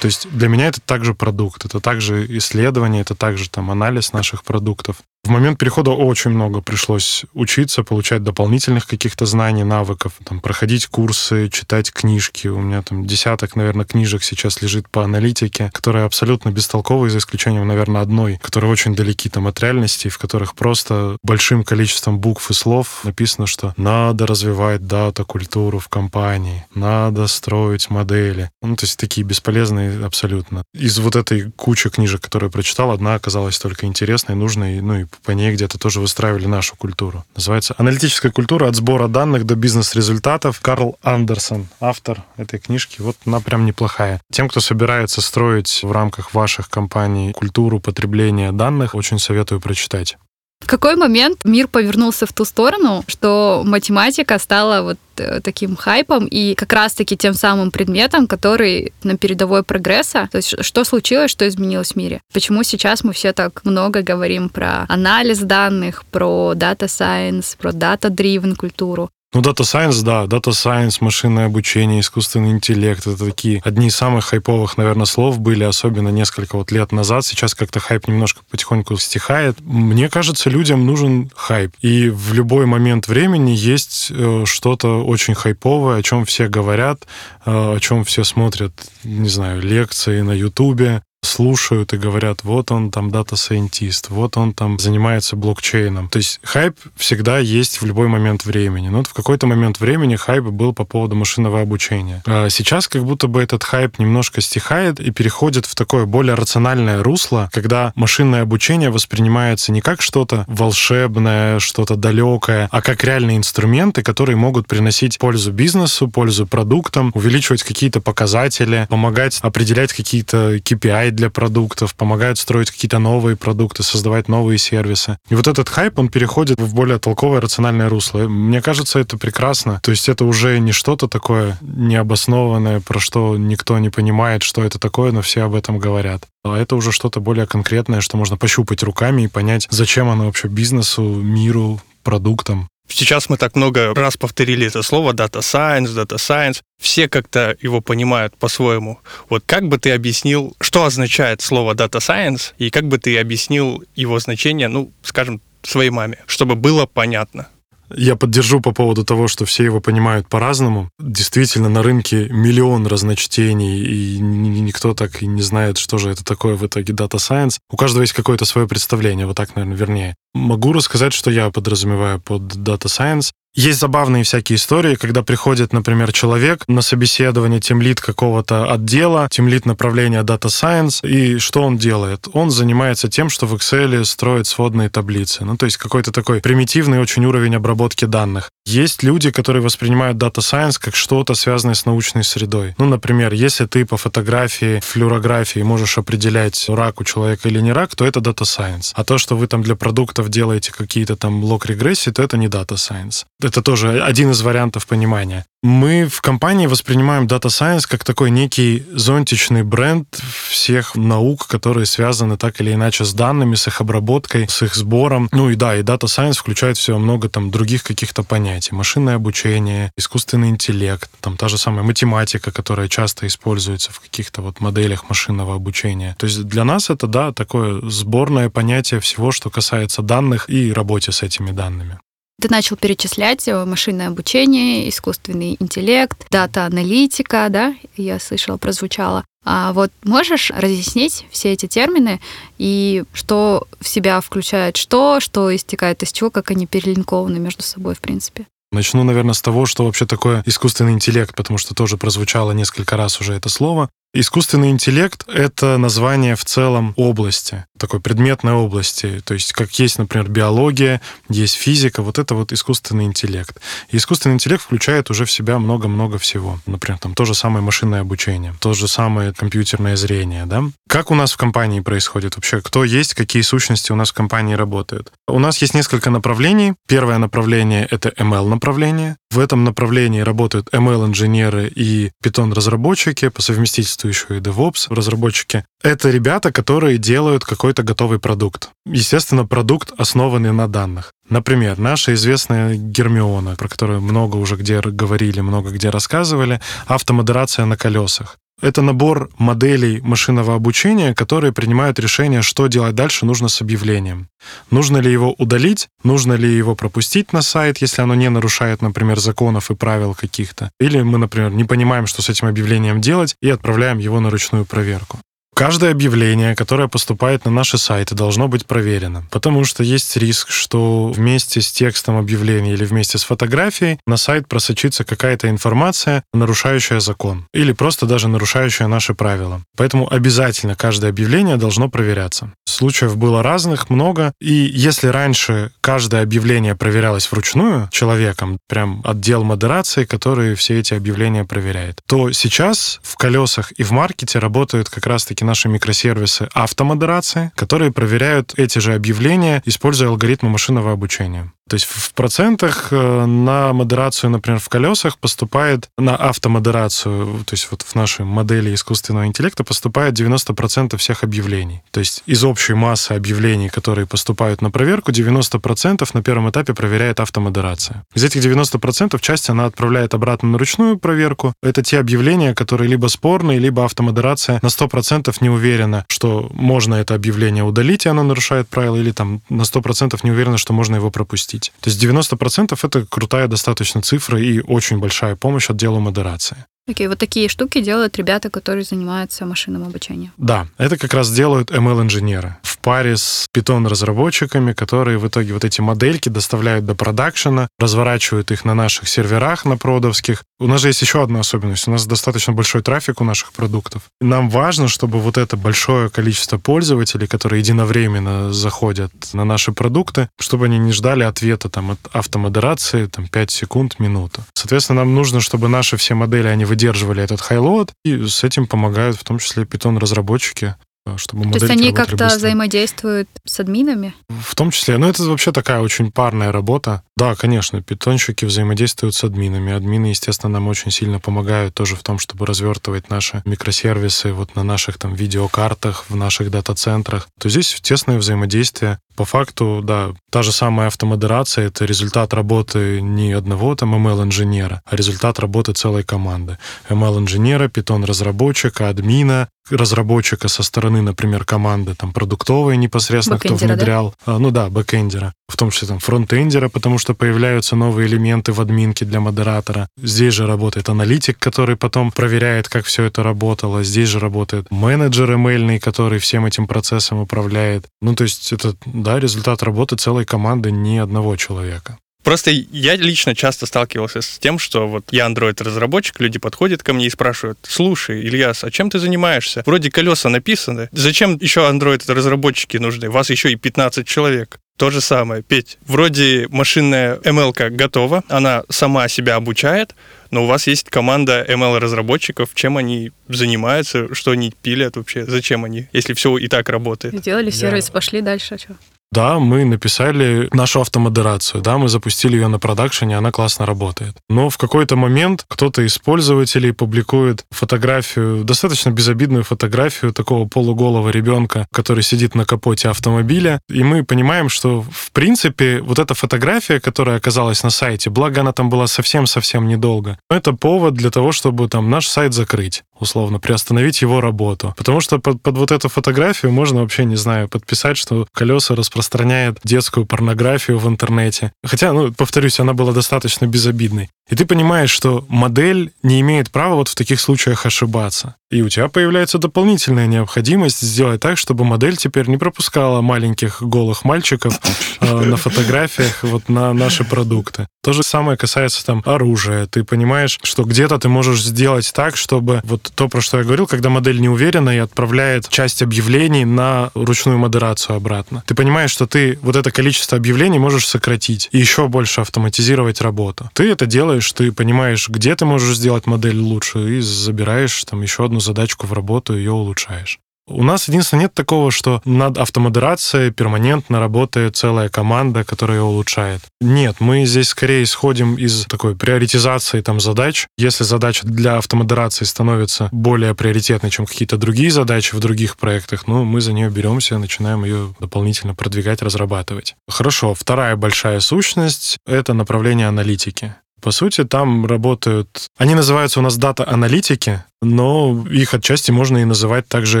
То 0.00 0.06
есть 0.06 0.28
для 0.30 0.48
меня 0.48 0.68
это 0.68 0.80
также 0.80 1.14
продукт, 1.14 1.64
это 1.64 1.80
также 1.80 2.26
исследование, 2.38 3.02
это 3.02 3.14
также 3.14 3.50
там 3.50 3.70
анализ 3.70 4.12
наших 4.12 4.44
продуктов. 4.44 4.96
В 5.30 5.32
момент 5.32 5.58
перехода 5.60 5.92
очень 5.92 6.32
много 6.32 6.60
пришлось 6.60 7.24
учиться, 7.34 7.84
получать 7.84 8.24
дополнительных 8.24 8.86
каких-то 8.86 9.26
знаний, 9.26 9.62
навыков, 9.62 10.14
там, 10.24 10.40
проходить 10.40 10.88
курсы, 10.88 11.48
читать 11.50 11.92
книжки. 11.92 12.48
У 12.48 12.58
меня 12.60 12.82
там 12.82 13.06
десяток, 13.06 13.54
наверное, 13.54 13.84
книжек 13.84 14.24
сейчас 14.24 14.60
лежит 14.60 14.88
по 14.88 15.04
аналитике, 15.04 15.70
которые 15.72 16.04
абсолютно 16.04 16.50
бестолковые, 16.50 17.12
за 17.12 17.18
исключением, 17.18 17.68
наверное, 17.68 18.00
одной, 18.00 18.40
которые 18.42 18.72
очень 18.72 18.96
далеки 18.96 19.28
там 19.28 19.46
от 19.46 19.60
реальности, 19.60 20.08
в 20.08 20.18
которых 20.18 20.56
просто 20.56 21.16
большим 21.22 21.62
количеством 21.62 22.18
букв 22.18 22.50
и 22.50 22.54
слов 22.54 23.04
написано, 23.04 23.46
что 23.46 23.72
надо 23.76 24.26
развивать 24.26 24.84
дата-культуру 24.86 25.78
в 25.78 25.88
компании, 25.88 26.66
надо 26.74 27.28
строить 27.28 27.88
модели. 27.88 28.50
Ну, 28.62 28.74
то 28.74 28.84
есть 28.84 28.98
такие 28.98 29.24
бесполезные 29.24 30.04
абсолютно. 30.04 30.64
Из 30.74 30.98
вот 30.98 31.14
этой 31.14 31.52
кучи 31.52 31.88
книжек, 31.88 32.20
которые 32.22 32.50
прочитал, 32.50 32.90
одна 32.90 33.14
оказалась 33.14 33.60
только 33.60 33.86
интересной, 33.86 34.34
нужной, 34.34 34.80
ну 34.80 35.00
и 35.00 35.06
по 35.18 35.32
ней 35.32 35.52
где-то 35.52 35.78
тоже 35.78 36.00
выстраивали 36.00 36.46
нашу 36.46 36.76
культуру. 36.76 37.24
Называется 37.34 37.74
«Аналитическая 37.78 38.30
культура 38.30 38.68
от 38.68 38.76
сбора 38.76 39.08
данных 39.08 39.44
до 39.44 39.54
бизнес-результатов». 39.54 40.60
Карл 40.60 40.98
Андерсон, 41.02 41.68
автор 41.80 42.22
этой 42.36 42.58
книжки. 42.58 43.00
Вот 43.00 43.16
она 43.26 43.40
прям 43.40 43.64
неплохая. 43.64 44.20
Тем, 44.30 44.48
кто 44.48 44.60
собирается 44.60 45.20
строить 45.20 45.80
в 45.82 45.92
рамках 45.92 46.34
ваших 46.34 46.68
компаний 46.68 47.32
культуру 47.32 47.80
потребления 47.80 48.52
данных, 48.52 48.94
очень 48.94 49.18
советую 49.18 49.60
прочитать. 49.60 50.16
В 50.60 50.66
какой 50.66 50.94
момент 50.94 51.44
мир 51.44 51.66
повернулся 51.66 52.26
в 52.26 52.32
ту 52.32 52.44
сторону, 52.44 53.02
что 53.08 53.62
математика 53.64 54.38
стала 54.38 54.82
вот 54.82 54.98
э, 55.16 55.40
таким 55.40 55.74
хайпом 55.74 56.26
и 56.26 56.54
как 56.54 56.72
раз-таки 56.72 57.16
тем 57.16 57.34
самым 57.34 57.70
предметом, 57.70 58.26
который 58.26 58.92
на 59.02 59.16
передовой 59.16 59.62
прогресса. 59.64 60.28
То 60.30 60.36
есть 60.36 60.62
что 60.64 60.84
случилось, 60.84 61.30
что 61.30 61.48
изменилось 61.48 61.92
в 61.92 61.96
мире? 61.96 62.20
Почему 62.32 62.62
сейчас 62.62 63.02
мы 63.02 63.12
все 63.12 63.32
так 63.32 63.64
много 63.64 64.02
говорим 64.02 64.48
про 64.48 64.84
анализ 64.88 65.40
данных, 65.40 66.04
про 66.10 66.52
data 66.54 66.86
science, 66.86 67.56
про 67.58 67.70
data-driven 67.70 68.54
культуру? 68.54 69.10
Ну, 69.32 69.42
Data 69.42 69.62
Science, 69.62 70.02
да, 70.02 70.24
Data 70.24 70.50
Science, 70.50 70.96
машинное 71.00 71.46
обучение, 71.46 72.00
искусственный 72.00 72.50
интеллект, 72.50 73.06
это 73.06 73.26
такие 73.26 73.62
одни 73.64 73.86
из 73.86 73.94
самых 73.94 74.24
хайповых, 74.24 74.76
наверное, 74.76 75.06
слов 75.06 75.38
были, 75.38 75.62
особенно 75.62 76.08
несколько 76.08 76.56
вот 76.56 76.72
лет 76.72 76.90
назад. 76.90 77.24
Сейчас 77.24 77.54
как-то 77.54 77.78
хайп 77.78 78.08
немножко 78.08 78.40
потихоньку 78.50 78.96
стихает. 78.96 79.56
Мне 79.60 80.08
кажется, 80.08 80.50
людям 80.50 80.84
нужен 80.84 81.30
хайп. 81.36 81.76
И 81.80 82.08
в 82.08 82.32
любой 82.32 82.66
момент 82.66 83.06
времени 83.06 83.52
есть 83.52 84.08
э, 84.10 84.42
что-то 84.46 85.04
очень 85.04 85.34
хайповое, 85.34 85.98
о 85.98 86.02
чем 86.02 86.24
все 86.24 86.48
говорят, 86.48 87.06
э, 87.46 87.50
о 87.52 87.78
чем 87.78 88.02
все 88.02 88.24
смотрят, 88.24 88.72
не 89.04 89.28
знаю, 89.28 89.62
лекции 89.62 90.22
на 90.22 90.32
Ютубе, 90.32 91.02
слушают 91.22 91.92
и 91.92 91.96
говорят, 91.96 92.44
вот 92.44 92.70
он 92.70 92.90
там 92.90 93.10
дата-сайентист, 93.10 94.10
вот 94.10 94.36
он 94.36 94.52
там 94.52 94.78
занимается 94.78 95.36
блокчейном. 95.36 96.08
То 96.08 96.18
есть 96.18 96.40
хайп 96.42 96.76
всегда 96.96 97.38
есть 97.38 97.80
в 97.80 97.86
любой 97.86 98.08
момент 98.08 98.44
времени. 98.44 98.88
Но 98.88 98.98
вот 98.98 99.06
в 99.06 99.12
какой-то 99.12 99.46
момент 99.46 99.80
времени 99.80 100.16
хайп 100.16 100.44
был 100.44 100.72
по 100.72 100.84
поводу 100.84 101.16
машинного 101.16 101.60
обучения. 101.60 102.22
А 102.26 102.48
сейчас 102.48 102.88
как 102.88 103.04
будто 103.04 103.28
бы 103.28 103.42
этот 103.42 103.64
хайп 103.64 103.98
немножко 103.98 104.40
стихает 104.40 104.98
и 105.00 105.10
переходит 105.10 105.66
в 105.66 105.74
такое 105.74 106.06
более 106.06 106.34
рациональное 106.34 107.02
русло, 107.02 107.50
когда 107.52 107.92
машинное 107.94 108.42
обучение 108.42 108.90
воспринимается 108.90 109.72
не 109.72 109.80
как 109.80 110.02
что-то 110.02 110.44
волшебное, 110.48 111.58
что-то 111.58 111.96
далекое, 111.96 112.68
а 112.70 112.82
как 112.82 113.04
реальные 113.04 113.36
инструменты, 113.36 114.02
которые 114.02 114.36
могут 114.36 114.66
приносить 114.66 115.18
пользу 115.18 115.52
бизнесу, 115.52 116.08
пользу 116.08 116.46
продуктам, 116.46 117.10
увеличивать 117.14 117.62
какие-то 117.62 118.00
показатели, 118.00 118.86
помогать 118.88 119.38
определять 119.42 119.92
какие-то 119.92 120.56
KPI 120.56 121.09
для 121.14 121.30
продуктов, 121.30 121.94
помогают 121.94 122.38
строить 122.38 122.70
какие-то 122.70 122.98
новые 122.98 123.36
продукты, 123.36 123.82
создавать 123.82 124.28
новые 124.28 124.58
сервисы. 124.58 125.18
И 125.28 125.34
вот 125.34 125.46
этот 125.46 125.68
хайп, 125.68 125.98
он 125.98 126.08
переходит 126.08 126.60
в 126.60 126.74
более 126.74 126.98
толковое, 126.98 127.40
рациональное 127.40 127.88
русло. 127.88 128.28
Мне 128.28 128.62
кажется, 128.62 128.98
это 128.98 129.18
прекрасно. 129.18 129.80
То 129.82 129.90
есть 129.90 130.08
это 130.08 130.24
уже 130.24 130.58
не 130.58 130.72
что-то 130.72 131.08
такое 131.08 131.58
необоснованное, 131.60 132.80
про 132.80 132.98
что 133.00 133.36
никто 133.36 133.78
не 133.78 133.90
понимает, 133.90 134.42
что 134.42 134.62
это 134.62 134.78
такое, 134.78 135.12
но 135.12 135.22
все 135.22 135.42
об 135.42 135.54
этом 135.54 135.78
говорят. 135.78 136.24
А 136.44 136.56
это 136.56 136.76
уже 136.76 136.92
что-то 136.92 137.20
более 137.20 137.46
конкретное, 137.46 138.00
что 138.00 138.16
можно 138.16 138.36
пощупать 138.36 138.82
руками 138.82 139.22
и 139.22 139.28
понять, 139.28 139.66
зачем 139.70 140.08
оно 140.08 140.26
вообще 140.26 140.48
бизнесу, 140.48 141.02
миру, 141.02 141.80
продуктам. 142.02 142.69
Сейчас 142.92 143.28
мы 143.28 143.36
так 143.36 143.56
много 143.56 143.94
раз 143.94 144.16
повторили 144.16 144.66
это 144.66 144.82
слово 144.82 145.12
Data 145.12 145.40
Science, 145.40 145.94
Data 145.94 146.16
Science. 146.16 146.60
Все 146.78 147.08
как-то 147.08 147.56
его 147.60 147.80
понимают 147.80 148.36
по-своему. 148.36 148.98
Вот 149.28 149.44
как 149.46 149.68
бы 149.68 149.78
ты 149.78 149.92
объяснил, 149.92 150.56
что 150.60 150.84
означает 150.84 151.40
слово 151.40 151.74
Data 151.74 152.00
Science, 152.00 152.52
и 152.58 152.70
как 152.70 152.88
бы 152.88 152.98
ты 152.98 153.18
объяснил 153.18 153.84
его 153.94 154.18
значение, 154.18 154.68
ну, 154.68 154.92
скажем, 155.02 155.40
своей 155.62 155.90
маме, 155.90 156.18
чтобы 156.26 156.56
было 156.56 156.86
понятно? 156.86 157.48
Я 157.94 158.16
поддержу 158.16 158.60
по 158.60 158.72
поводу 158.72 159.04
того, 159.04 159.28
что 159.28 159.44
все 159.44 159.64
его 159.64 159.80
понимают 159.80 160.28
по-разному. 160.28 160.90
Действительно, 160.98 161.68
на 161.68 161.82
рынке 161.82 162.28
миллион 162.30 162.86
разночтений, 162.86 163.80
и 163.80 164.18
никто 164.18 164.94
так 164.94 165.22
и 165.22 165.26
не 165.26 165.42
знает, 165.42 165.78
что 165.78 165.98
же 165.98 166.10
это 166.10 166.24
такое 166.24 166.56
в 166.56 166.66
итоге 166.66 166.92
Data 166.92 167.16
Science. 167.16 167.58
У 167.70 167.76
каждого 167.76 168.02
есть 168.02 168.12
какое-то 168.12 168.44
свое 168.44 168.68
представление, 168.68 169.26
вот 169.26 169.36
так, 169.36 169.54
наверное, 169.56 169.76
вернее. 169.76 170.14
Могу 170.34 170.72
рассказать, 170.72 171.12
что 171.12 171.30
я 171.30 171.50
подразумеваю 171.50 172.20
под 172.20 172.42
Data 172.42 172.86
Science. 172.86 173.30
Есть 173.54 173.80
забавные 173.80 174.22
всякие 174.22 174.56
истории, 174.56 174.94
когда 174.94 175.24
приходит, 175.24 175.72
например, 175.72 176.12
человек 176.12 176.62
на 176.68 176.82
собеседование, 176.82 177.58
темлит 177.58 178.00
какого-то 178.00 178.72
отдела, 178.72 179.28
темлит 179.28 179.66
направления 179.66 180.22
Data 180.22 180.46
Science, 180.46 181.04
и 181.04 181.38
что 181.38 181.62
он 181.62 181.76
делает? 181.76 182.28
Он 182.32 182.52
занимается 182.52 183.08
тем, 183.08 183.28
что 183.28 183.46
в 183.46 183.54
Excel 183.56 184.04
строит 184.04 184.46
сводные 184.46 184.88
таблицы. 184.88 185.44
Ну, 185.44 185.56
то 185.56 185.66
есть 185.66 185.78
какой-то 185.78 186.12
такой 186.12 186.40
примитивный 186.40 187.00
очень 187.00 187.24
уровень 187.24 187.56
обработки 187.56 188.04
данных. 188.04 188.50
Есть 188.66 189.02
люди, 189.02 189.32
которые 189.32 189.62
воспринимают 189.62 190.16
Data 190.16 190.38
Science 190.38 190.78
как 190.80 190.94
что-то 190.94 191.34
связанное 191.34 191.74
с 191.74 191.86
научной 191.86 192.22
средой. 192.22 192.76
Ну, 192.78 192.84
например, 192.84 193.32
если 193.32 193.66
ты 193.66 193.84
по 193.84 193.96
фотографии, 193.96 194.78
флюорографии 194.78 195.60
можешь 195.60 195.98
определять, 195.98 196.66
рак 196.68 197.00
у 197.00 197.04
человека 197.04 197.48
или 197.48 197.60
не 197.60 197.72
рак, 197.72 197.96
то 197.96 198.06
это 198.06 198.20
Data 198.20 198.44
Science. 198.44 198.92
А 198.94 199.02
то, 199.02 199.18
что 199.18 199.36
вы 199.36 199.48
там 199.48 199.64
для 199.64 199.74
продуктов 199.74 200.28
делаете 200.28 200.72
какие-то 200.72 201.16
там 201.16 201.42
лог-регрессии, 201.42 202.10
то 202.10 202.22
это 202.22 202.36
не 202.36 202.46
Data 202.46 202.76
Science. 202.76 203.24
Это 203.42 203.62
тоже 203.62 204.02
один 204.02 204.30
из 204.30 204.42
вариантов 204.42 204.86
понимания. 204.86 205.44
Мы 205.62 206.06
в 206.06 206.22
компании 206.22 206.66
воспринимаем 206.66 207.26
Data 207.26 207.48
Science 207.48 207.86
как 207.86 208.02
такой 208.02 208.30
некий 208.30 208.82
зонтичный 208.92 209.62
бренд 209.62 210.06
всех 210.48 210.94
наук, 210.94 211.46
которые 211.46 211.84
связаны 211.84 212.38
так 212.38 212.60
или 212.62 212.72
иначе 212.72 213.04
с 213.04 213.12
данными, 213.12 213.56
с 213.56 213.66
их 213.66 213.82
обработкой, 213.82 214.48
с 214.48 214.62
их 214.62 214.74
сбором. 214.74 215.28
Ну 215.32 215.50
и 215.50 215.56
да, 215.56 215.76
и 215.76 215.82
Data 215.82 216.04
Science 216.04 216.38
включает 216.38 216.78
все 216.78 216.96
много 216.96 217.28
там 217.28 217.50
других 217.50 217.82
каких-то 217.82 218.22
понятий. 218.22 218.74
Машинное 218.74 219.16
обучение, 219.16 219.92
искусственный 219.98 220.48
интеллект, 220.48 221.10
там 221.20 221.36
та 221.36 221.48
же 221.48 221.58
самая 221.58 221.82
математика, 221.82 222.50
которая 222.52 222.88
часто 222.88 223.26
используется 223.26 223.92
в 223.92 224.00
каких-то 224.00 224.40
вот 224.40 224.60
моделях 224.60 225.08
машинного 225.10 225.54
обучения. 225.54 226.16
То 226.18 226.26
есть 226.26 226.42
для 226.44 226.64
нас 226.64 226.88
это, 226.88 227.06
да, 227.06 227.32
такое 227.32 227.82
сборное 227.90 228.48
понятие 228.48 229.00
всего, 229.00 229.30
что 229.30 229.50
касается 229.50 230.00
данных 230.00 230.48
и 230.48 230.72
работе 230.72 231.12
с 231.12 231.22
этими 231.22 231.50
данными. 231.50 231.98
Ты 232.40 232.48
начал 232.48 232.76
перечислять 232.76 233.46
э, 233.48 233.64
машинное 233.64 234.08
обучение, 234.08 234.88
искусственный 234.88 235.56
интеллект, 235.60 236.26
дата-аналитика, 236.30 237.48
да, 237.50 237.74
я 237.96 238.18
слышала, 238.18 238.56
прозвучало. 238.56 239.24
А 239.44 239.72
вот 239.72 239.90
можешь 240.04 240.50
разъяснить 240.50 241.26
все 241.30 241.52
эти 241.52 241.66
термины 241.66 242.20
и 242.58 243.04
что 243.12 243.66
в 243.80 243.88
себя 243.88 244.20
включает 244.20 244.76
что, 244.76 245.20
что 245.20 245.54
истекает 245.54 246.02
из 246.02 246.12
чего, 246.12 246.30
как 246.30 246.50
они 246.50 246.66
перелинкованы 246.66 247.38
между 247.38 247.62
собой, 247.62 247.94
в 247.94 248.00
принципе? 248.00 248.46
Начну, 248.72 249.02
наверное, 249.02 249.34
с 249.34 249.42
того, 249.42 249.66
что 249.66 249.84
вообще 249.84 250.06
такое 250.06 250.42
искусственный 250.46 250.92
интеллект, 250.92 251.34
потому 251.34 251.58
что 251.58 251.74
тоже 251.74 251.96
прозвучало 251.96 252.52
несколько 252.52 252.96
раз 252.96 253.20
уже 253.20 253.34
это 253.34 253.48
слово. 253.48 253.90
Искусственный 254.14 254.70
интеллект— 254.70 255.24
это 255.28 255.76
название 255.76 256.36
в 256.36 256.44
целом 256.44 256.94
области, 256.96 257.64
такой 257.80 258.00
предметной 258.00 258.52
области. 258.52 259.20
То 259.24 259.34
есть, 259.34 259.52
как 259.52 259.72
есть, 259.78 259.98
например, 259.98 260.28
биология, 260.28 261.00
есть 261.28 261.54
физика, 261.54 262.02
вот 262.02 262.18
это 262.18 262.34
вот 262.34 262.52
искусственный 262.52 263.04
интеллект. 263.04 263.56
И 263.90 263.96
искусственный 263.96 264.34
интеллект 264.34 264.62
включает 264.62 265.10
уже 265.10 265.24
в 265.24 265.32
себя 265.32 265.58
много-много 265.58 266.18
всего. 266.18 266.60
Например, 266.66 266.98
там 266.98 267.14
то 267.14 267.24
же 267.24 267.34
самое 267.34 267.64
машинное 267.64 268.02
обучение, 268.02 268.54
то 268.60 268.74
же 268.74 268.86
самое 268.86 269.32
компьютерное 269.32 269.96
зрение, 269.96 270.46
да? 270.46 270.62
Как 270.88 271.10
у 271.10 271.14
нас 271.14 271.32
в 271.32 271.36
компании 271.36 271.80
происходит 271.80 272.36
вообще? 272.36 272.60
Кто 272.60 272.84
есть, 272.84 273.14
какие 273.14 273.42
сущности 273.42 273.92
у 273.92 273.96
нас 273.96 274.10
в 274.10 274.14
компании 274.14 274.54
работают? 274.54 275.12
У 275.26 275.38
нас 275.38 275.58
есть 275.62 275.74
несколько 275.74 276.10
направлений. 276.10 276.74
Первое 276.86 277.18
направление— 277.18 277.86
это 277.90 278.10
ML-направление. 278.10 279.16
В 279.30 279.38
этом 279.38 279.64
направлении 279.64 280.20
работают 280.20 280.68
ML-инженеры 280.72 281.68
и 281.68 282.10
Python-разработчики 282.22 283.28
по 283.28 283.42
совместительству 283.42 284.08
еще 284.08 284.26
и 284.30 284.40
DevOps 284.40 284.92
разработчики. 284.94 285.64
Это 285.82 286.10
ребята, 286.10 286.52
которые 286.52 286.98
делают 286.98 287.44
какой-то 287.70 287.82
готовый 287.84 288.18
продукт. 288.18 288.70
Естественно, 288.84 289.46
продукт, 289.46 289.92
основанный 289.96 290.52
на 290.52 290.66
данных. 290.66 291.12
Например, 291.28 291.78
наша 291.78 292.12
известная 292.14 292.74
Гермиона, 292.74 293.54
про 293.56 293.68
которую 293.68 294.00
много 294.00 294.38
уже 294.38 294.56
где 294.56 294.80
говорили, 294.80 295.40
много 295.40 295.70
где 295.70 295.90
рассказывали, 295.90 296.60
автомодерация 296.86 297.66
на 297.66 297.76
колесах. 297.76 298.38
Это 298.62 298.82
набор 298.82 299.30
моделей 299.38 300.00
машинного 300.00 300.54
обучения, 300.54 301.14
которые 301.14 301.52
принимают 301.52 302.00
решение, 302.00 302.42
что 302.42 302.66
делать 302.66 302.94
дальше 302.94 303.24
нужно 303.24 303.48
с 303.48 303.62
объявлением. 303.62 304.26
Нужно 304.70 305.00
ли 305.00 305.12
его 305.12 305.34
удалить, 305.38 305.88
нужно 306.04 306.36
ли 306.36 306.58
его 306.58 306.74
пропустить 306.74 307.32
на 307.32 307.42
сайт, 307.42 307.78
если 307.82 308.02
оно 308.02 308.16
не 308.16 308.30
нарушает, 308.30 308.82
например, 308.82 309.20
законов 309.20 309.70
и 309.70 309.74
правил 309.76 310.14
каких-то. 310.14 310.70
Или 310.80 311.02
мы, 311.02 311.18
например, 311.18 311.52
не 311.52 311.64
понимаем, 311.64 312.06
что 312.06 312.20
с 312.20 312.30
этим 312.30 312.48
объявлением 312.48 313.00
делать, 313.00 313.36
и 313.40 313.48
отправляем 313.48 313.98
его 313.98 314.20
на 314.20 314.30
ручную 314.30 314.64
проверку. 314.64 315.18
Каждое 315.60 315.90
объявление, 315.90 316.56
которое 316.56 316.88
поступает 316.88 317.44
на 317.44 317.50
наши 317.50 317.76
сайты, 317.76 318.14
должно 318.14 318.48
быть 318.48 318.64
проверено, 318.64 319.26
потому 319.30 319.64
что 319.64 319.82
есть 319.82 320.16
риск, 320.16 320.50
что 320.50 321.08
вместе 321.08 321.60
с 321.60 321.70
текстом 321.70 322.16
объявления 322.16 322.72
или 322.72 322.86
вместе 322.86 323.18
с 323.18 323.24
фотографией 323.24 323.98
на 324.06 324.16
сайт 324.16 324.48
просочится 324.48 325.04
какая-то 325.04 325.50
информация, 325.50 326.22
нарушающая 326.32 326.98
закон 327.00 327.46
или 327.52 327.72
просто 327.72 328.06
даже 328.06 328.28
нарушающая 328.28 328.86
наши 328.86 329.12
правила. 329.12 329.60
Поэтому 329.76 330.10
обязательно 330.10 330.76
каждое 330.76 331.10
объявление 331.10 331.58
должно 331.58 331.90
проверяться. 331.90 332.54
Случаев 332.80 333.18
было 333.18 333.42
разных, 333.42 333.90
много, 333.90 334.32
и 334.40 334.54
если 334.54 335.08
раньше 335.08 335.70
каждое 335.82 336.22
объявление 336.22 336.74
проверялось 336.74 337.30
вручную 337.30 337.90
человеком, 337.92 338.58
прям 338.70 339.02
отдел 339.04 339.44
модерации, 339.44 340.06
который 340.06 340.54
все 340.54 340.78
эти 340.78 340.94
объявления 340.94 341.44
проверяет, 341.44 342.00
то 342.06 342.32
сейчас 342.32 342.98
в 343.02 343.18
колесах 343.18 343.72
и 343.72 343.82
в 343.82 343.90
маркете 343.90 344.38
работают 344.38 344.88
как 344.88 345.04
раз-таки 345.04 345.44
наши 345.44 345.68
микросервисы 345.68 346.48
автомодерации, 346.54 347.52
которые 347.54 347.92
проверяют 347.92 348.54
эти 348.56 348.78
же 348.78 348.94
объявления, 348.94 349.60
используя 349.66 350.08
алгоритмы 350.08 350.48
машинного 350.48 350.92
обучения. 350.92 351.52
То 351.70 351.74
есть 351.74 351.86
в 351.86 352.14
процентах 352.14 352.88
э, 352.90 353.26
на 353.26 353.72
модерацию, 353.72 354.28
например, 354.30 354.58
в 354.58 354.68
колесах 354.68 355.18
поступает, 355.18 355.88
на 355.96 356.16
автомодерацию, 356.16 357.44
то 357.46 357.54
есть 357.54 357.68
вот 357.70 357.82
в 357.82 357.94
нашей 357.94 358.24
модели 358.24 358.74
искусственного 358.74 359.26
интеллекта 359.26 359.62
поступает 359.62 360.18
90% 360.18 360.96
всех 360.96 361.22
объявлений. 361.22 361.82
То 361.92 362.00
есть 362.00 362.24
из 362.26 362.42
общей 362.42 362.74
массы 362.74 363.12
объявлений, 363.12 363.68
которые 363.68 364.08
поступают 364.08 364.62
на 364.62 364.72
проверку, 364.72 365.12
90% 365.12 366.10
на 366.12 366.22
первом 366.24 366.50
этапе 366.50 366.74
проверяет 366.74 367.20
автомодерация. 367.20 368.02
Из 368.16 368.24
этих 368.24 368.42
90% 368.44 369.20
часть 369.20 369.48
она 369.48 369.66
отправляет 369.66 370.12
обратно 370.14 370.48
на 370.48 370.58
ручную 370.58 370.98
проверку. 370.98 371.54
Это 371.62 371.84
те 371.84 372.00
объявления, 372.00 372.52
которые 372.52 372.88
либо 372.88 373.06
спорные, 373.06 373.60
либо 373.60 373.84
автомодерация 373.84 374.58
на 374.62 374.66
100% 374.66 375.32
не 375.40 375.50
уверена, 375.50 376.04
что 376.08 376.50
можно 376.52 376.96
это 376.96 377.14
объявление 377.14 377.62
удалить, 377.62 378.06
и 378.06 378.08
оно 378.08 378.24
нарушает 378.24 378.68
правила, 378.68 378.96
или 378.96 379.12
там 379.12 379.42
на 379.48 379.62
100% 379.62 380.18
не 380.24 380.32
уверена, 380.32 380.58
что 380.58 380.72
можно 380.72 380.96
его 380.96 381.12
пропустить 381.12 381.59
запустить. 381.60 381.72
То 381.80 381.90
есть 381.90 382.02
90% 382.02 382.78
это 382.82 383.06
крутая 383.06 383.48
достаточно 383.48 384.00
цифра 384.02 384.40
и 384.40 384.60
очень 384.60 384.98
большая 384.98 385.36
помощь 385.36 385.70
отделу 385.70 386.00
модерации. 386.00 386.56
Окей, 386.88 387.06
okay, 387.06 387.08
вот 387.08 387.18
такие 387.18 387.48
штуки 387.48 387.82
делают 387.82 388.16
ребята, 388.16 388.50
которые 388.50 388.84
занимаются 388.84 389.46
машинным 389.46 389.84
обучением. 389.84 390.32
Да, 390.38 390.66
это 390.78 390.96
как 390.96 391.14
раз 391.14 391.30
делают 391.30 391.70
ML-инженеры 391.70 392.56
паре 392.80 393.16
с 393.16 393.46
Python-разработчиками, 393.54 394.72
которые 394.72 395.18
в 395.18 395.28
итоге 395.28 395.52
вот 395.54 395.64
эти 395.64 395.80
модельки 395.80 396.28
доставляют 396.28 396.84
до 396.84 396.94
продакшена, 396.94 397.68
разворачивают 397.78 398.50
их 398.50 398.64
на 398.64 398.74
наших 398.74 399.08
серверах, 399.08 399.64
на 399.64 399.76
продовских. 399.76 400.42
У 400.58 400.66
нас 400.66 400.80
же 400.80 400.88
есть 400.88 401.02
еще 401.02 401.22
одна 401.22 401.40
особенность. 401.40 401.88
У 401.88 401.90
нас 401.90 402.06
достаточно 402.06 402.52
большой 402.52 402.82
трафик 402.82 403.20
у 403.20 403.24
наших 403.24 403.52
продуктов. 403.52 404.02
нам 404.20 404.50
важно, 404.50 404.88
чтобы 404.88 405.20
вот 405.20 405.38
это 405.38 405.56
большое 405.56 406.10
количество 406.10 406.58
пользователей, 406.58 407.26
которые 407.26 407.60
единовременно 407.60 408.52
заходят 408.52 409.12
на 409.32 409.44
наши 409.44 409.72
продукты, 409.72 410.28
чтобы 410.38 410.66
они 410.66 410.78
не 410.78 410.92
ждали 410.92 411.22
ответа 411.22 411.68
там 411.68 411.92
от 411.92 411.98
автомодерации 412.12 413.06
там 413.06 413.28
5 413.28 413.50
секунд, 413.50 413.98
минуту. 413.98 414.42
Соответственно, 414.54 415.00
нам 415.00 415.14
нужно, 415.14 415.40
чтобы 415.40 415.68
наши 415.68 415.96
все 415.96 416.14
модели, 416.14 416.48
они 416.48 416.64
выдерживали 416.64 417.22
этот 417.22 417.40
хайлоад, 417.40 417.92
и 418.04 418.26
с 418.26 418.44
этим 418.44 418.66
помогают 418.66 419.16
в 419.16 419.24
том 419.24 419.38
числе 419.38 419.64
Python-разработчики 419.64 420.74
чтобы 421.18 421.50
То 421.50 421.58
есть 421.58 421.70
они 421.70 421.92
как-то 421.92 422.16
быстро. 422.16 422.38
взаимодействуют 422.38 423.28
с 423.44 423.60
админами? 423.60 424.14
В 424.28 424.54
том 424.54 424.70
числе, 424.70 424.98
ну 424.98 425.08
это 425.08 425.22
вообще 425.24 425.52
такая 425.52 425.80
очень 425.80 426.10
парная 426.10 426.52
работа. 426.52 427.02
Да, 427.16 427.34
конечно, 427.34 427.82
питонщики 427.82 428.44
взаимодействуют 428.44 429.14
с 429.14 429.24
админами. 429.24 429.72
Админы, 429.72 430.06
естественно, 430.06 430.54
нам 430.54 430.68
очень 430.68 430.90
сильно 430.90 431.20
помогают 431.20 431.74
тоже 431.74 431.96
в 431.96 432.02
том, 432.02 432.18
чтобы 432.18 432.46
развертывать 432.46 433.10
наши 433.10 433.42
микросервисы 433.44 434.32
вот 434.32 434.56
на 434.56 434.62
наших 434.62 434.98
там 434.98 435.14
видеокартах, 435.14 436.06
в 436.08 436.16
наших 436.16 436.50
дата-центрах. 436.50 437.28
То 437.38 437.48
здесь 437.48 437.78
тесное 437.82 438.18
взаимодействие. 438.18 438.98
По 439.16 439.26
факту, 439.26 439.82
да, 439.84 440.14
та 440.30 440.42
же 440.42 440.50
самая 440.50 440.86
автомодерация— 440.86 441.66
это 441.66 441.84
результат 441.84 442.32
работы 442.32 443.02
не 443.02 443.32
одного 443.32 443.74
там 443.74 443.94
ML-инженера, 443.94 444.80
а 444.86 444.96
результат 444.96 445.38
работы 445.38 445.72
целой 445.74 446.04
команды. 446.04 446.56
ML-инженера, 446.88 447.68
Python-разработчика, 447.68 448.88
админа, 448.88 449.48
разработчика 449.70 450.48
со 450.48 450.62
стороны, 450.62 451.02
например, 451.02 451.44
команды 451.44 451.94
там 451.94 452.12
продуктовой 452.12 452.76
непосредственно, 452.76 453.38
кто 453.38 453.56
да? 453.56 453.66
внедрял, 453.66 454.14
а, 454.26 454.38
ну 454.38 454.50
да, 454.50 454.68
бэкэндера, 454.68 455.32
в 455.48 455.56
том 455.56 455.70
числе 455.70 455.88
там 455.88 455.98
фронтендера, 455.98 456.68
потому 456.68 456.98
что 456.98 457.14
появляются 457.14 457.76
новые 457.76 458.08
элементы 458.08 458.52
в 458.52 458.60
админке 458.60 459.04
для 459.04 459.20
модератора. 459.20 459.88
Здесь 459.96 460.34
же 460.34 460.46
работает 460.46 460.88
аналитик, 460.88 461.38
который 461.38 461.76
потом 461.76 462.10
проверяет, 462.12 462.68
как 462.68 462.84
все 462.84 463.04
это 463.04 463.22
работало. 463.22 463.82
Здесь 463.82 464.08
же 464.08 464.18
работает 464.18 464.70
менеджер 464.70 465.30
ML, 465.32 465.78
который 465.80 466.18
всем 466.18 466.46
этим 466.46 466.66
процессом 466.66 467.20
управляет. 467.20 467.86
Ну, 468.00 468.14
то 468.14 468.24
есть 468.24 468.52
это, 468.52 468.74
да, 468.86 469.18
результат 469.18 469.62
работы 469.62 469.96
целой 469.96 470.24
команды, 470.24 470.70
не 470.70 470.98
одного 470.98 471.36
человека. 471.36 471.98
Просто 472.30 472.52
я 472.52 472.94
лично 472.94 473.34
часто 473.34 473.66
сталкивался 473.66 474.22
с 474.22 474.38
тем, 474.38 474.60
что 474.60 474.86
вот 474.86 475.04
я 475.10 475.26
Android-разработчик, 475.26 476.20
люди 476.20 476.38
подходят 476.38 476.80
ко 476.80 476.92
мне 476.92 477.06
и 477.08 477.10
спрашивают, 477.10 477.58
слушай, 477.62 478.20
Ильяс, 478.20 478.62
а 478.62 478.70
чем 478.70 478.88
ты 478.88 479.00
занимаешься? 479.00 479.64
Вроде 479.66 479.90
колеса 479.90 480.28
написаны, 480.28 480.88
зачем 480.92 481.38
еще 481.38 481.68
Android-разработчики 481.68 482.76
нужны? 482.76 483.10
Вас 483.10 483.30
еще 483.30 483.50
и 483.50 483.56
15 483.56 484.06
человек. 484.06 484.60
То 484.76 484.90
же 484.90 485.00
самое, 485.00 485.42
Петь, 485.42 485.76
вроде 485.84 486.46
машинная 486.50 487.16
ML 487.16 487.70
готова, 487.70 488.22
она 488.28 488.62
сама 488.68 489.08
себя 489.08 489.34
обучает, 489.34 489.96
но 490.30 490.44
у 490.44 490.46
вас 490.46 490.68
есть 490.68 490.88
команда 490.88 491.44
ML-разработчиков, 491.48 492.50
чем 492.54 492.76
они 492.76 493.10
занимаются, 493.26 494.14
что 494.14 494.30
они 494.30 494.54
пилят 494.62 494.96
вообще, 494.96 495.24
зачем 495.24 495.64
они, 495.64 495.88
если 495.92 496.14
все 496.14 496.38
и 496.38 496.46
так 496.46 496.68
работает. 496.68 497.18
Сделали 497.18 497.50
сервис, 497.50 497.90
пошли 497.90 498.20
дальше. 498.20 498.54
а 498.54 498.58
чё? 498.58 498.74
Да, 499.12 499.40
мы 499.40 499.64
написали 499.64 500.48
нашу 500.52 500.82
автомодерацию, 500.82 501.60
да, 501.62 501.78
мы 501.78 501.88
запустили 501.88 502.36
ее 502.36 502.46
на 502.46 502.60
продакшене, 502.60 503.18
она 503.18 503.32
классно 503.32 503.66
работает. 503.66 504.14
Но 504.28 504.50
в 504.50 504.56
какой-то 504.56 504.94
момент 504.94 505.44
кто-то 505.48 505.82
из 505.82 505.98
пользователей 505.98 506.72
публикует 506.72 507.44
фотографию, 507.50 508.44
достаточно 508.44 508.90
безобидную 508.90 509.42
фотографию 509.42 510.12
такого 510.12 510.46
полуголого 510.46 511.08
ребенка, 511.08 511.66
который 511.72 512.04
сидит 512.04 512.36
на 512.36 512.44
капоте 512.44 512.88
автомобиля, 512.88 513.60
и 513.68 513.82
мы 513.82 514.04
понимаем, 514.04 514.48
что 514.48 514.82
в 514.82 515.10
принципе 515.10 515.80
вот 515.80 515.98
эта 515.98 516.14
фотография, 516.14 516.78
которая 516.78 517.16
оказалась 517.16 517.64
на 517.64 517.70
сайте, 517.70 518.10
благо 518.10 518.42
она 518.42 518.52
там 518.52 518.70
была 518.70 518.86
совсем-совсем 518.86 519.66
недолго, 519.66 520.20
это 520.30 520.52
повод 520.52 520.94
для 520.94 521.10
того, 521.10 521.32
чтобы 521.32 521.68
там 521.68 521.90
наш 521.90 522.06
сайт 522.06 522.32
закрыть 522.32 522.84
условно, 523.00 523.38
приостановить 523.40 524.02
его 524.02 524.20
работу. 524.20 524.74
Потому 524.76 525.00
что 525.00 525.18
под, 525.18 525.42
под 525.42 525.56
вот 525.56 525.72
эту 525.72 525.88
фотографию 525.88 526.52
можно 526.52 526.80
вообще, 526.80 527.04
не 527.04 527.16
знаю, 527.16 527.48
подписать, 527.48 527.96
что 527.96 528.26
колеса 528.32 528.74
распространяет 528.74 529.58
детскую 529.64 530.06
порнографию 530.06 530.78
в 530.78 530.88
интернете. 530.88 531.52
Хотя, 531.64 531.92
ну, 531.92 532.12
повторюсь, 532.12 532.60
она 532.60 532.72
была 532.72 532.92
достаточно 532.92 533.46
безобидной. 533.46 534.10
И 534.30 534.36
ты 534.36 534.46
понимаешь, 534.46 534.90
что 534.90 535.24
модель 535.28 535.92
не 536.02 536.20
имеет 536.20 536.50
права 536.50 536.76
вот 536.76 536.88
в 536.88 536.94
таких 536.94 537.20
случаях 537.20 537.66
ошибаться. 537.66 538.36
И 538.50 538.62
у 538.62 538.68
тебя 538.68 538.88
появляется 538.88 539.38
дополнительная 539.38 540.06
необходимость 540.06 540.80
сделать 540.80 541.20
так, 541.20 541.38
чтобы 541.38 541.64
модель 541.64 541.96
теперь 541.96 542.28
не 542.28 542.36
пропускала 542.36 543.00
маленьких 543.00 543.62
голых 543.62 544.04
мальчиков 544.04 544.58
э, 545.00 545.20
на 545.24 545.36
фотографиях 545.36 546.22
вот 546.22 546.48
на 546.48 546.72
наши 546.72 547.04
продукты. 547.04 547.68
То 547.82 547.92
же 547.92 548.02
самое 548.02 548.36
касается 548.36 548.84
там 548.84 549.02
оружия. 549.06 549.66
Ты 549.66 549.84
понимаешь, 549.84 550.38
что 550.42 550.64
где-то 550.64 550.98
ты 550.98 551.08
можешь 551.08 551.42
сделать 551.42 551.92
так, 551.94 552.16
чтобы 552.16 552.60
вот 552.64 552.89
то, 552.94 553.08
про 553.08 553.20
что 553.20 553.38
я 553.38 553.44
говорил, 553.44 553.66
когда 553.66 553.88
модель 553.90 554.20
не 554.20 554.28
уверена 554.28 554.70
и 554.70 554.78
отправляет 554.78 555.48
часть 555.48 555.82
объявлений 555.82 556.44
на 556.44 556.90
ручную 556.94 557.38
модерацию 557.38 557.96
обратно. 557.96 558.42
Ты 558.46 558.54
понимаешь, 558.54 558.90
что 558.90 559.06
ты 559.06 559.38
вот 559.42 559.56
это 559.56 559.70
количество 559.70 560.16
объявлений 560.16 560.58
можешь 560.58 560.86
сократить 560.86 561.48
и 561.52 561.58
еще 561.58 561.88
больше 561.88 562.20
автоматизировать 562.20 563.00
работу. 563.00 563.50
Ты 563.54 563.70
это 563.70 563.86
делаешь, 563.86 564.30
ты 564.32 564.52
понимаешь, 564.52 565.08
где 565.08 565.34
ты 565.34 565.44
можешь 565.44 565.76
сделать 565.76 566.06
модель 566.06 566.38
лучше, 566.38 566.98
и 566.98 567.00
забираешь 567.00 567.84
там 567.84 568.02
еще 568.02 568.24
одну 568.24 568.40
задачку 568.40 568.86
в 568.86 568.92
работу, 568.92 569.36
ее 569.36 569.52
улучшаешь. 569.52 570.18
У 570.50 570.64
нас 570.64 570.88
единственное 570.88 571.22
нет 571.22 571.34
такого, 571.34 571.70
что 571.70 572.02
над 572.04 572.36
автомодерацией 572.36 573.30
перманентно 573.30 574.00
работает 574.00 574.56
целая 574.56 574.88
команда, 574.88 575.44
которая 575.44 575.78
ее 575.78 575.84
улучшает. 575.84 576.40
Нет, 576.60 576.96
мы 576.98 577.24
здесь 577.24 577.48
скорее 577.48 577.84
исходим 577.84 578.34
из 578.34 578.66
такой 578.66 578.96
приоритизации 578.96 579.80
там 579.80 580.00
задач. 580.00 580.46
Если 580.58 580.82
задача 580.82 581.26
для 581.26 581.56
автомодерации 581.58 582.24
становится 582.24 582.88
более 582.90 583.34
приоритетной, 583.34 583.90
чем 583.90 584.06
какие-то 584.06 584.36
другие 584.36 584.70
задачи 584.70 585.14
в 585.14 585.20
других 585.20 585.56
проектах, 585.56 586.08
ну, 586.08 586.24
мы 586.24 586.40
за 586.40 586.52
нее 586.52 586.68
беремся, 586.68 587.18
начинаем 587.18 587.64
ее 587.64 587.94
дополнительно 588.00 588.54
продвигать, 588.54 589.02
разрабатывать. 589.02 589.76
Хорошо, 589.88 590.34
вторая 590.34 590.74
большая 590.74 591.20
сущность— 591.20 591.98
это 592.06 592.34
направление 592.34 592.88
аналитики. 592.88 593.54
По 593.80 593.92
сути, 593.92 594.24
там 594.24 594.66
работают... 594.66 595.46
Они 595.56 595.74
называются 595.74 596.20
у 596.20 596.22
нас 596.22 596.36
дата-аналитики, 596.36 597.42
но 597.62 598.26
их 598.30 598.54
отчасти 598.54 598.90
можно 598.90 599.18
и 599.18 599.24
называть 599.24 599.68
также 599.68 600.00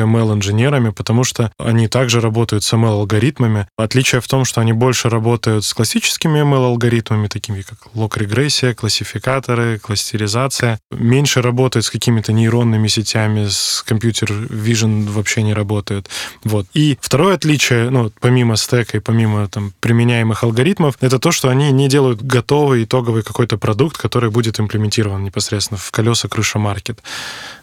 ML-инженерами, 0.00 0.90
потому 0.90 1.24
что 1.24 1.52
они 1.58 1.88
также 1.88 2.20
работают 2.20 2.64
с 2.64 2.72
ML-алгоритмами. 2.72 3.66
Отличие 3.76 4.20
в 4.20 4.28
том, 4.28 4.44
что 4.44 4.60
они 4.60 4.72
больше 4.72 5.10
работают 5.10 5.64
с 5.64 5.74
классическими 5.74 6.40
ML-алгоритмами, 6.40 7.28
такими 7.28 7.60
как 7.62 7.94
лог-регрессия, 7.94 8.74
классификаторы, 8.74 9.78
кластеризация. 9.78 10.80
Меньше 10.90 11.42
работают 11.42 11.84
с 11.84 11.90
какими-то 11.90 12.32
нейронными 12.32 12.88
сетями, 12.88 13.46
с 13.48 13.82
компьютер 13.86 14.30
vision 14.30 15.08
вообще 15.10 15.42
не 15.42 15.52
работают. 15.52 16.08
Вот. 16.44 16.66
И 16.72 16.98
второе 17.00 17.34
отличие, 17.34 17.90
ну, 17.90 18.10
помимо 18.20 18.56
стека 18.56 18.96
и 18.96 19.00
помимо 19.00 19.46
там, 19.48 19.72
применяемых 19.80 20.44
алгоритмов, 20.44 20.96
это 21.00 21.18
то, 21.18 21.30
что 21.30 21.50
они 21.50 21.70
не 21.72 21.88
делают 21.88 22.22
готовый 22.22 22.84
итоговый 22.84 23.22
какой-то 23.22 23.58
продукт, 23.58 23.98
который 23.98 24.30
будет 24.30 24.58
имплементирован 24.58 25.22
непосредственно 25.22 25.78
в 25.78 25.90
колеса 25.90 26.28
крыша 26.28 26.58
маркет. 26.58 27.00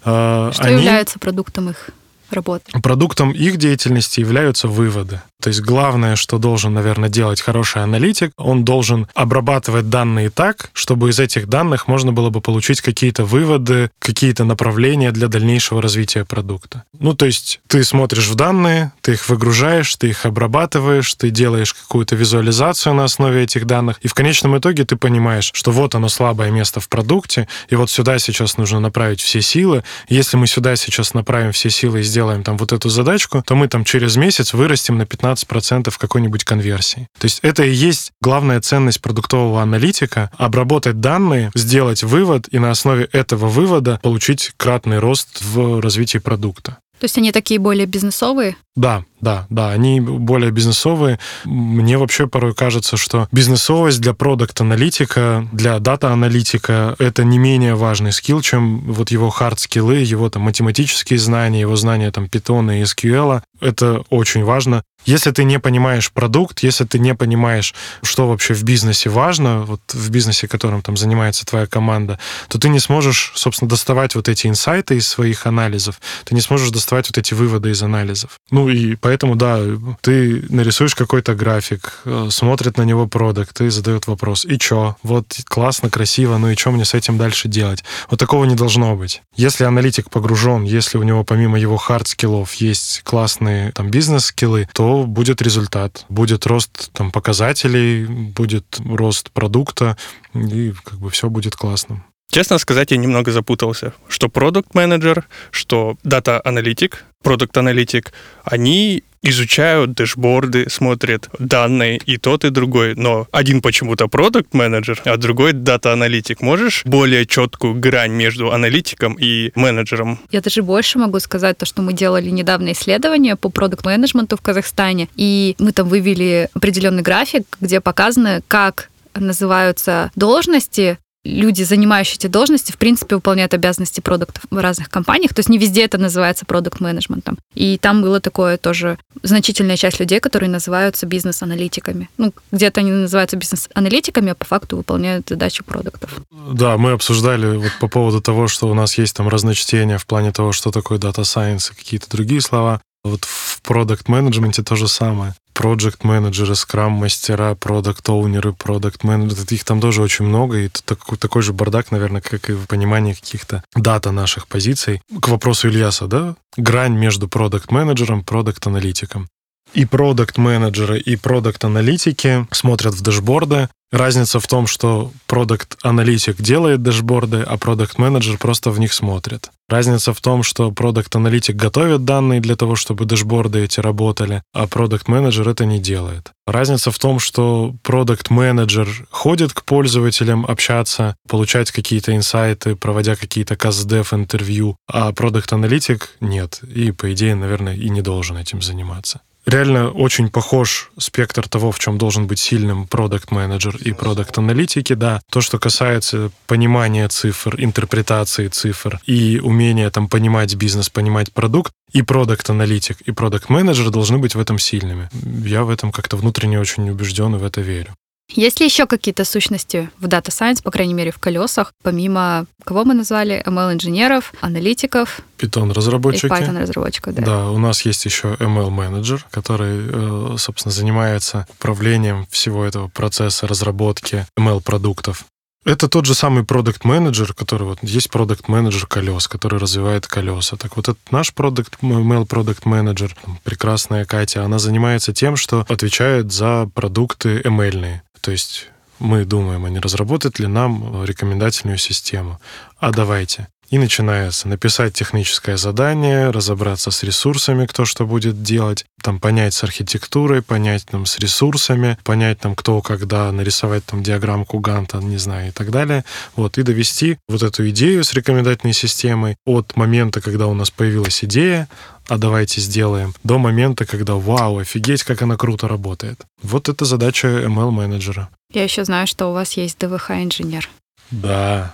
Что 0.01 0.67
является 0.67 1.19
продуктом 1.19 1.69
их 1.69 1.89
работы? 2.31 2.71
Продуктом 2.81 3.31
их 3.31 3.57
деятельности 3.57 4.19
являются 4.19 4.67
выводы. 4.67 5.21
То 5.39 5.49
есть 5.49 5.61
главное, 5.61 6.15
что 6.15 6.39
должен, 6.39 6.73
наверное, 6.73 7.09
делать 7.09 7.41
хороший 7.41 7.83
аналитик, 7.83 8.31
он 8.37 8.65
должен 8.65 9.07
обрабатывать 9.13 9.87
данные 9.89 10.31
так, 10.31 10.71
чтобы 10.73 11.11
из 11.11 11.19
этих 11.19 11.47
данных 11.47 11.87
можно 11.87 12.11
было 12.11 12.31
бы 12.31 12.41
получить 12.41 12.81
какие-то 12.81 13.23
выводы, 13.23 13.91
какие-то 13.99 14.45
направления 14.45 15.11
для 15.11 15.27
дальнейшего 15.27 15.79
развития 15.79 16.25
продукта. 16.25 16.83
Ну, 16.99 17.13
то 17.13 17.27
есть 17.27 17.59
ты 17.67 17.83
смотришь 17.83 18.27
в 18.27 18.35
данные, 18.35 18.91
ты 19.01 19.13
их 19.13 19.29
выгружаешь, 19.29 19.95
ты 19.95 20.09
их 20.09 20.25
обрабатываешь, 20.25 21.13
ты 21.13 21.29
делаешь 21.29 21.75
какую-то 21.75 22.15
визуализацию 22.15 22.95
на 22.95 23.03
основе 23.03 23.43
этих 23.43 23.67
данных, 23.67 23.99
и 24.01 24.07
в 24.07 24.15
конечном 24.15 24.57
итоге 24.57 24.85
ты 24.85 24.95
понимаешь, 24.95 25.51
что 25.53 25.71
вот 25.71 25.93
оно 25.93 26.09
слабое 26.09 26.49
место 26.49 26.79
в 26.79 26.89
продукте, 26.89 27.47
и 27.69 27.75
вот 27.75 27.91
сюда 27.91 28.17
сейчас 28.17 28.57
нужно 28.57 28.79
направить 28.79 29.21
все 29.21 29.41
силы. 29.41 29.83
Если 30.09 30.35
мы 30.35 30.47
сюда 30.47 30.75
сейчас 30.75 31.13
направим 31.13 31.51
все 31.51 31.69
силы 31.69 31.99
и 31.99 32.03
сделаем 32.03 32.16
там 32.43 32.57
вот 32.57 32.73
эту 32.73 32.89
задачку, 32.89 33.43
то 33.45 33.55
мы 33.55 33.67
там 33.67 33.83
через 33.83 34.15
месяц 34.17 34.53
вырастем 34.53 34.97
на 34.97 35.05
15 35.05 35.37
15% 35.47 35.93
какой-нибудь 35.97 36.43
конверсии. 36.43 37.07
То 37.19 37.25
есть 37.25 37.39
это 37.41 37.63
и 37.63 37.71
есть 37.71 38.11
главная 38.21 38.61
ценность 38.61 39.01
продуктового 39.01 39.61
аналитика— 39.61 40.31
обработать 40.37 40.99
данные, 40.99 41.51
сделать 41.55 42.03
вывод 42.03 42.47
и 42.51 42.59
на 42.59 42.71
основе 42.71 43.09
этого 43.11 43.47
вывода 43.47 43.99
получить 44.01 44.51
кратный 44.57 44.99
рост 44.99 45.41
в 45.41 45.81
развитии 45.81 46.19
продукта. 46.19 46.77
То 46.99 47.05
есть 47.05 47.17
они 47.17 47.31
такие 47.31 47.59
более 47.59 47.85
бизнесовые? 47.85 48.55
Да, 48.75 49.03
да, 49.21 49.47
да, 49.49 49.71
они 49.71 49.99
более 49.99 50.51
бизнесовые. 50.51 51.19
Мне 51.45 51.97
вообще 51.97 52.27
порой 52.27 52.53
кажется, 52.53 52.97
что 52.97 53.27
бизнесовость 53.31 54.01
для 54.01 54.13
продукт-аналитика, 54.13 55.47
для 55.51 55.79
дата-аналитика— 55.79 56.95
это 56.99 57.23
не 57.23 57.39
менее 57.39 57.75
важный 57.75 58.11
скилл, 58.11 58.41
чем 58.41 58.79
вот 58.91 59.09
его 59.09 59.29
хард-скиллы, 59.29 59.97
его 59.97 60.29
там 60.29 60.43
математические 60.43 61.17
знания, 61.17 61.61
его 61.61 61.75
знания 61.75 62.11
там 62.11 62.29
Python 62.29 62.81
и 62.81 62.83
SQL. 62.83 63.41
Это 63.59 64.03
очень 64.09 64.43
важно. 64.43 64.83
Если 65.07 65.31
ты 65.31 65.45
не 65.45 65.57
понимаешь 65.57 66.11
продукт, 66.11 66.63
если 66.63 66.83
ты 66.83 66.99
не 66.99 67.15
понимаешь, 67.15 67.73
что 68.03 68.27
вообще 68.27 68.53
в 68.53 68.63
бизнесе 68.63 69.09
важно, 69.09 69.61
вот 69.61 69.79
в 69.93 70.09
бизнесе, 70.09 70.49
которым 70.49 70.81
там 70.81 70.97
занимается 70.97 71.45
твоя 71.45 71.65
команда, 71.65 72.19
то 72.49 72.59
ты 72.59 72.67
не 72.67 72.79
сможешь, 72.79 73.31
собственно, 73.35 73.69
доставать 73.69 74.15
вот 74.15 74.27
эти 74.27 74.47
инсайты 74.47 74.97
из 74.97 75.07
своих 75.07 75.47
анализов, 75.47 76.01
ты 76.25 76.35
не 76.35 76.41
сможешь 76.41 76.71
доставать 76.71 77.07
вот 77.07 77.17
эти 77.17 77.33
выводы 77.33 77.69
из 77.69 77.81
анализов. 77.81 78.31
Ну 78.51 78.67
и 78.67 78.95
поэтому, 78.95 79.37
да, 79.37 79.61
ты 80.01 80.43
нарисуешь 80.49 80.93
какой-то 80.93 81.35
график, 81.35 82.01
э, 82.03 82.27
смотрит 82.29 82.77
на 82.77 82.81
него 82.81 83.07
продукт 83.07 83.61
и 83.61 83.69
задает 83.69 84.07
вопрос, 84.07 84.43
и 84.43 84.59
чё? 84.59 84.97
Вот 85.03 85.37
классно, 85.45 85.89
красиво, 85.89 86.37
ну 86.37 86.49
и 86.49 86.57
что 86.57 86.71
мне 86.71 86.83
с 86.83 86.93
этим 86.93 87.17
дальше 87.17 87.47
делать? 87.47 87.85
Вот 88.09 88.19
такого 88.19 88.43
не 88.43 88.55
должно 88.55 88.97
быть. 88.97 89.21
Если 89.37 89.63
аналитик 89.63 90.09
погружен, 90.09 90.63
если 90.63 90.97
у 90.97 91.03
него 91.03 91.23
помимо 91.23 91.57
его 91.57 91.77
хард-скиллов 91.77 92.55
есть 92.55 93.03
классные 93.05 93.71
там 93.71 93.89
бизнес-скиллы, 93.89 94.67
то 94.73 94.96
будет 95.05 95.41
результат. 95.41 96.05
Будет 96.09 96.45
рост 96.45 96.91
там 96.93 97.11
показателей, 97.11 98.05
будет 98.05 98.79
рост 98.79 99.31
продукта, 99.31 99.97
и 100.33 100.73
как 100.83 100.99
бы 100.99 101.09
все 101.09 101.29
будет 101.29 101.55
классно. 101.55 102.03
Честно 102.29 102.57
сказать, 102.57 102.91
я 102.91 102.97
немного 102.97 103.31
запутался. 103.31 103.93
Что 104.07 104.29
продукт 104.29 104.75
менеджер 104.75 105.25
что 105.51 105.97
дата-аналитик, 106.03 107.05
продукт-аналитик, 107.23 108.13
они 108.43 109.03
изучают 109.21 109.93
дэшборды, 109.93 110.69
смотрят 110.69 111.29
данные 111.39 111.97
и 112.05 112.17
тот, 112.17 112.45
и 112.45 112.49
другой. 112.49 112.95
Но 112.95 113.27
один 113.31 113.61
почему-то 113.61 114.07
продукт 114.07 114.53
менеджер 114.53 115.01
а 115.05 115.17
другой 115.17 115.53
дата-аналитик. 115.53 116.41
Можешь 116.41 116.83
более 116.85 117.25
четкую 117.25 117.75
грань 117.75 118.11
между 118.11 118.51
аналитиком 118.51 119.15
и 119.19 119.51
менеджером? 119.55 120.19
Я 120.31 120.41
даже 120.41 120.63
больше 120.63 120.99
могу 120.99 121.19
сказать, 121.19 121.57
то, 121.57 121.65
что 121.65 121.81
мы 121.81 121.93
делали 121.93 122.29
недавно 122.29 122.71
исследование 122.71 123.35
по 123.35 123.49
продукт-менеджменту 123.49 124.37
в 124.37 124.41
Казахстане, 124.41 125.07
и 125.15 125.55
мы 125.59 125.71
там 125.71 125.87
вывели 125.87 126.49
определенный 126.53 127.03
график, 127.03 127.45
где 127.61 127.81
показано, 127.81 128.41
как 128.47 128.89
называются 129.15 130.11
должности 130.15 130.97
люди, 131.27 131.63
занимающие 131.63 132.15
эти 132.15 132.27
должности, 132.27 132.71
в 132.71 132.77
принципе, 132.77 133.15
выполняют 133.15 133.53
обязанности 133.53 133.99
продуктов 134.01 134.43
в 134.49 134.57
разных 134.57 134.89
компаниях. 134.89 135.33
То 135.33 135.39
есть 135.39 135.49
не 135.49 135.57
везде 135.57 135.83
это 135.83 135.97
называется 135.97 136.45
продукт 136.45 136.79
менеджментом. 136.79 137.37
И 137.53 137.77
там 137.77 138.01
было 138.01 138.19
такое 138.19 138.57
тоже 138.57 138.97
значительная 139.23 139.77
часть 139.77 139.99
людей, 139.99 140.19
которые 140.19 140.49
называются 140.49 141.05
бизнес-аналитиками. 141.05 142.09
Ну, 142.17 142.33
где-то 142.51 142.81
они 142.81 142.91
называются 142.91 143.37
бизнес-аналитиками, 143.37 144.31
а 144.31 144.35
по 144.35 144.45
факту 144.45 144.77
выполняют 144.77 145.29
задачи 145.29 145.63
продуктов. 145.63 146.15
Да, 146.31 146.77
мы 146.77 146.91
обсуждали 146.91 147.57
вот 147.57 147.71
по 147.79 147.87
поводу 147.87 148.21
того, 148.21 148.47
что 148.47 148.69
у 148.69 148.73
нас 148.73 148.97
есть 148.97 149.15
там 149.15 149.27
разночтения 149.27 149.97
в 149.97 150.05
плане 150.05 150.31
того, 150.31 150.51
что 150.51 150.71
такое 150.71 150.97
Data 150.97 151.21
Science 151.21 151.71
и 151.71 151.75
какие-то 151.75 152.09
другие 152.09 152.41
слова. 152.41 152.81
Вот 153.03 153.25
в 153.25 153.61
продукт 153.61 154.07
менеджменте 154.07 154.63
то 154.63 154.75
же 154.75 154.87
самое 154.87 155.33
проект 155.57 156.03
менеджеры 156.03 156.55
скрам-мастера, 156.55 157.55
продукт-оунеры, 157.55 158.53
продукт-менеджеры. 158.53 159.43
Их 159.49 159.63
там 159.63 159.81
тоже 159.81 160.03
очень 160.03 160.25
много, 160.25 160.57
и 160.57 160.69
такой, 160.85 161.17
такой 161.17 161.41
же 161.41 161.51
бардак, 161.51 161.91
наверное, 161.91 162.21
как 162.21 162.49
и 162.49 162.53
в 162.53 162.67
понимании 162.67 163.13
каких-то 163.13 163.63
дата 163.75 164.11
наших 164.11 164.47
позиций. 164.47 165.01
К 165.19 165.29
вопросу 165.29 165.67
Ильяса, 165.67 166.05
да? 166.05 166.35
Грань 166.57 166.95
между 166.95 167.27
продукт-менеджером, 167.27 168.23
продукт-аналитиком. 168.23 169.27
И 169.73 169.85
продукт-менеджеры, 169.85 170.99
и 170.99 171.15
продукт-аналитики 171.15 172.47
смотрят 172.51 172.93
в 172.93 173.01
дэшборды, 173.01 173.67
Разница 173.91 174.41
в 174.41 174.47
том, 174.47 174.67
что 174.67 175.11
продукт-аналитик 175.27 176.41
делает 176.41 176.81
дэшборды, 176.81 177.41
а 177.41 177.57
продукт-менеджер 177.57 178.37
просто 178.37 178.69
в 178.69 178.79
них 178.81 178.91
смотрит. 178.91 179.49
Разница 179.69 180.13
в 180.13 180.19
том, 180.19 180.43
что 180.43 180.71
продукт-аналитик 180.71 181.55
готовит 181.55 182.03
данные 182.03 182.41
для 182.41 182.57
того, 182.57 182.75
чтобы 182.75 183.05
дэшборды 183.05 183.63
эти 183.63 183.79
работали, 183.79 184.43
а 184.53 184.67
продукт-менеджер 184.67 185.47
это 185.47 185.65
не 185.65 185.79
делает. 185.79 186.31
Разница 186.45 186.91
в 186.91 186.99
том, 186.99 187.19
что 187.19 187.75
продукт-менеджер 187.83 189.07
ходит 189.09 189.53
к 189.53 189.63
пользователям 189.63 190.45
общаться, 190.45 191.15
получать 191.29 191.71
какие-то 191.71 192.13
инсайты, 192.13 192.75
проводя 192.75 193.15
какие-то 193.15 193.55
каздев 193.55 194.13
интервью, 194.13 194.75
а 194.91 195.13
продукт-аналитик 195.13 196.09
нет. 196.19 196.59
И, 196.63 196.91
по 196.91 197.13
идее, 197.13 197.35
наверное, 197.35 197.75
и 197.75 197.89
не 197.89 198.01
должен 198.01 198.35
этим 198.35 198.61
заниматься 198.61 199.21
реально 199.47 199.89
очень 199.89 200.29
похож 200.29 200.91
спектр 200.99 201.47
того, 201.47 201.71
в 201.71 201.79
чем 201.79 201.97
должен 201.97 202.27
быть 202.27 202.39
сильным 202.39 202.85
продукт-менеджер 202.85 203.77
и 203.77 203.93
продукт-аналитики, 203.93 204.93
да. 204.93 205.21
То, 205.31 205.41
что 205.41 205.57
касается 205.57 206.31
понимания 206.45 207.07
цифр, 207.07 207.55
интерпретации 207.57 208.49
цифр 208.49 208.99
и 209.05 209.39
умения 209.41 209.89
там 209.89 210.07
понимать 210.07 210.55
бизнес, 210.55 210.89
понимать 210.89 211.33
продукт, 211.33 211.71
и 211.93 212.01
продукт-аналитик, 212.01 213.01
и 213.01 213.11
продукт-менеджер 213.11 213.89
должны 213.89 214.17
быть 214.17 214.35
в 214.35 214.39
этом 214.39 214.59
сильными. 214.59 215.09
Я 215.45 215.63
в 215.63 215.69
этом 215.69 215.91
как-то 215.91 216.17
внутренне 216.17 216.59
очень 216.59 216.89
убежден 216.89 217.35
и 217.35 217.39
в 217.39 217.43
это 217.45 217.61
верю. 217.61 217.95
Есть 218.29 218.59
ли 218.59 218.65
еще 218.65 218.85
какие-то 218.87 219.23
сущности 219.23 219.89
в 219.99 220.05
Data 220.05 220.27
Science, 220.27 220.61
по 220.61 220.69
крайней 220.69 220.93
мере, 220.93 221.11
в 221.11 221.17
колесах, 221.17 221.73
помимо 221.81 222.45
кого 222.65 222.83
мы 222.83 222.93
назвали? 222.93 223.41
ML-инженеров, 223.45 224.33
аналитиков? 224.41 225.21
Python-разработчики. 225.37 226.25
Python-разработчиков, 226.25 227.15
да. 227.15 227.21
Да, 227.21 227.49
у 227.51 227.57
нас 227.57 227.83
есть 227.83 228.03
еще 228.03 228.35
ML-менеджер, 228.39 229.25
который, 229.31 229.87
э, 229.87 230.37
собственно, 230.37 230.73
занимается 230.73 231.47
управлением 231.57 232.27
всего 232.29 232.65
этого 232.65 232.89
процесса 232.89 233.47
разработки 233.47 234.25
ML-продуктов. 234.37 235.25
Это 235.67 235.89
тот 235.89 236.05
же 236.05 236.13
самый 236.13 236.45
продукт 236.45 236.85
менеджер 236.85 237.33
который 237.33 237.63
вот 237.63 237.79
есть 237.81 238.09
продукт 238.09 238.47
менеджер 238.47 238.87
колес, 238.87 239.27
который 239.27 239.59
развивает 239.59 240.07
колеса. 240.07 240.55
Так 240.55 240.77
вот, 240.77 240.87
этот 240.87 241.11
наш 241.11 241.33
продукт 241.33 241.73
mail 241.81 242.25
продукт 242.25 242.65
менеджер 242.65 243.13
прекрасная 243.43 244.05
Катя, 244.05 244.45
она 244.45 244.59
занимается 244.59 245.11
тем, 245.11 245.35
что 245.35 245.65
отвечает 245.67 246.31
за 246.31 246.69
продукты 246.73 247.41
ML-ные. 247.41 248.01
То 248.21 248.31
есть 248.31 248.69
мы 248.99 249.25
думаем, 249.25 249.65
а 249.65 249.69
не 249.69 249.79
разработать 249.79 250.39
ли 250.39 250.47
нам 250.47 251.03
рекомендательную 251.05 251.77
систему. 251.77 252.39
А 252.77 252.91
давайте. 252.91 253.47
И 253.69 253.77
начинается 253.77 254.47
написать 254.47 254.93
техническое 254.93 255.57
задание, 255.57 256.29
разобраться 256.29 256.89
с 256.89 257.03
ресурсами, 257.03 257.65
кто 257.65 257.83
что 257.83 258.05
будет 258.05 258.41
делать, 258.41 258.85
там 259.01 259.19
понять 259.19 259.53
с 259.53 259.63
архитектурой, 259.63 260.41
понять 260.41 260.85
там 260.85 261.05
с 261.05 261.19
ресурсами, 261.19 261.97
понять 262.03 262.39
там 262.39 262.55
кто 262.55 262.81
когда, 262.81 263.29
нарисовать 263.31 263.83
там 263.85 264.03
диаграммку 264.03 264.59
Ганта, 264.59 264.99
не 264.99 265.17
знаю, 265.17 265.49
и 265.49 265.51
так 265.51 265.69
далее. 265.69 266.05
Вот, 266.37 266.57
и 266.57 266.63
довести 266.63 267.17
вот 267.27 267.43
эту 267.43 267.69
идею 267.69 268.05
с 268.05 268.13
рекомендательной 268.13 268.73
системой 268.73 269.35
от 269.45 269.75
момента, 269.75 270.21
когда 270.21 270.47
у 270.47 270.53
нас 270.53 270.71
появилась 270.71 271.23
идея, 271.25 271.67
а 272.07 272.17
давайте 272.17 272.61
сделаем, 272.61 273.13
до 273.25 273.37
момента, 273.37 273.85
когда 273.85 274.15
вау, 274.15 274.59
офигеть, 274.59 275.03
как 275.03 275.21
она 275.21 275.35
круто 275.35 275.67
работает. 275.67 276.21
Вот 276.41 276.69
это 276.69 276.85
задача 276.85 277.27
ML-менеджера. 277.27 278.29
Я 278.53 278.63
еще 278.63 278.85
знаю, 278.85 279.07
что 279.07 279.27
у 279.27 279.33
вас 279.33 279.53
есть 279.57 279.77
ДВХ-инженер. 279.79 280.69
Да. 281.11 281.73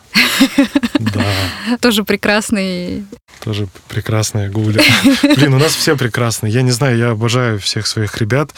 Да. 1.00 1.26
Тоже 1.80 2.04
прекрасный. 2.04 3.06
Тоже 3.44 3.68
прекрасная 3.88 4.50
Гуля. 4.50 4.82
Блин, 5.36 5.54
у 5.54 5.58
нас 5.58 5.74
все 5.76 5.98
прекрасные. 5.98 6.54
Я 6.54 6.62
не 6.62 6.72
знаю, 6.72 6.98
я 6.98 7.10
обожаю 7.12 7.60
всех 7.60 7.88
своих 7.88 8.18
ребят. 8.18 8.52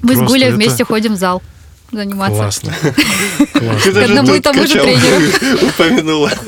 Мы 0.00 0.16
с 0.16 0.20
Гулей 0.20 0.50
вместе 0.50 0.84
ходим 0.84 1.14
в 1.14 1.16
зал 1.16 1.42
заниматься. 1.92 2.36
Классно. 2.36 2.74
Классно. 3.52 3.92
К 3.92 3.96
одному 4.04 4.34
и 4.34 4.40
тому 4.40 4.66
же 4.66 4.74
тренеру. 4.74 5.66
Упомянула. 5.68 6.30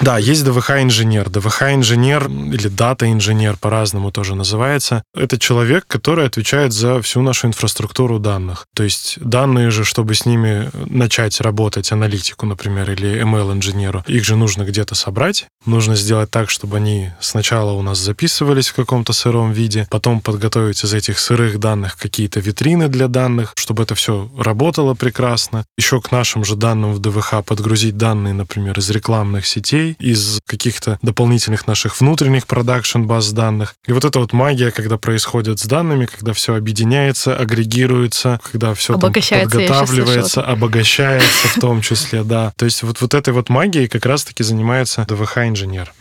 Да, 0.00 0.18
есть 0.18 0.44
ДВХ-инженер. 0.44 1.28
ДВХ-инженер 1.28 2.28
или 2.28 2.68
дата-инженер 2.68 3.56
по-разному 3.58 4.10
тоже 4.10 4.34
называется. 4.34 5.02
Это 5.14 5.38
человек, 5.38 5.84
который 5.86 6.26
отвечает 6.26 6.72
за 6.72 7.02
всю 7.02 7.20
нашу 7.20 7.48
инфраструктуру 7.48 8.18
данных. 8.18 8.66
То 8.74 8.82
есть 8.82 9.18
данные 9.20 9.70
же, 9.70 9.84
чтобы 9.84 10.14
с 10.14 10.24
ними 10.24 10.70
начать 10.86 11.38
работать, 11.42 11.92
аналитику, 11.92 12.46
например, 12.46 12.90
или 12.90 13.22
ML-инженеру, 13.22 14.02
их 14.06 14.24
же 14.24 14.36
нужно 14.36 14.62
где-то 14.62 14.94
собрать. 14.94 15.46
Нужно 15.66 15.96
сделать 15.96 16.30
так, 16.30 16.48
чтобы 16.48 16.78
они 16.78 17.10
сначала 17.20 17.72
у 17.72 17.82
нас 17.82 17.98
записывались 17.98 18.68
в 18.68 18.74
каком-то 18.74 19.12
сыром 19.12 19.52
виде, 19.52 19.86
потом 19.90 20.22
подготовить 20.22 20.82
из 20.82 20.94
этих 20.94 21.18
сырых 21.18 21.58
данных 21.58 21.98
какие-то 21.98 22.40
витрины 22.40 22.88
для 22.88 23.08
данных, 23.08 23.52
чтобы 23.70 23.84
это 23.84 23.94
все 23.94 24.28
работало 24.36 24.94
прекрасно. 24.94 25.64
Еще 25.78 26.00
к 26.00 26.10
нашим 26.10 26.44
же 26.44 26.56
данным 26.56 26.92
в 26.92 26.98
ДВХ 26.98 27.44
подгрузить 27.46 27.96
данные, 27.96 28.34
например, 28.34 28.76
из 28.76 28.90
рекламных 28.90 29.46
сетей, 29.46 29.94
из 30.00 30.40
каких-то 30.44 30.98
дополнительных 31.02 31.68
наших 31.68 32.00
внутренних 32.00 32.48
продакшн 32.48 33.02
баз 33.02 33.30
данных. 33.30 33.76
И 33.86 33.92
вот 33.92 34.04
эта 34.04 34.18
вот 34.18 34.32
магия, 34.32 34.72
когда 34.72 34.98
происходит 34.98 35.60
с 35.60 35.66
данными, 35.66 36.06
когда 36.06 36.32
все 36.32 36.56
объединяется, 36.56 37.36
агрегируется, 37.36 38.40
когда 38.50 38.74
все 38.74 38.98
там 38.98 39.12
подготавливается, 39.12 40.42
обогащается 40.42 41.46
в 41.54 41.60
том 41.60 41.80
числе, 41.80 42.24
да. 42.24 42.52
То 42.56 42.64
есть 42.64 42.82
вот, 42.82 43.00
вот 43.00 43.14
этой 43.14 43.32
вот 43.32 43.50
магией 43.50 43.86
как 43.86 44.04
раз-таки 44.04 44.42
занимается 44.42 45.06
ДВХ-инженер. 45.08 45.92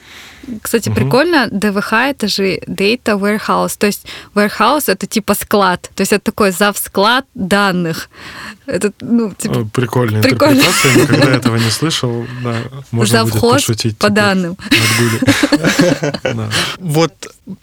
Кстати, 0.61 0.89
Мгм. 0.89 0.95
прикольно, 0.95 1.47
ДВХ 1.51 1.93
это 1.93 2.27
же 2.27 2.59
Data 2.67 3.17
Warehouse, 3.19 3.75
то 3.77 3.87
есть 3.87 4.05
warehouse 4.35 4.83
это 4.87 5.07
типа 5.07 5.35
склад, 5.35 5.89
то 5.95 6.01
есть 6.01 6.13
это 6.13 6.23
такой 6.25 6.51
завсклад 6.51 7.25
данных. 7.35 8.09
Это, 8.65 8.91
ну, 9.01 9.33
типа, 9.33 9.59
Э, 9.59 9.65
Прикольная 9.73 10.21
Прикольно. 10.21 10.59
интерпретация, 10.59 10.95
никогда 10.95 11.31
этого 11.35 11.55
не 11.57 11.69
слышал. 11.71 12.25
Да, 12.43 12.55
можно 12.91 13.21
будет 13.23 13.33
завхоз 13.33 13.53
пошутить. 13.53 13.97
по 13.97 14.07
теперь 14.07 14.15
данным. 14.23 14.57
Вот 16.79 17.13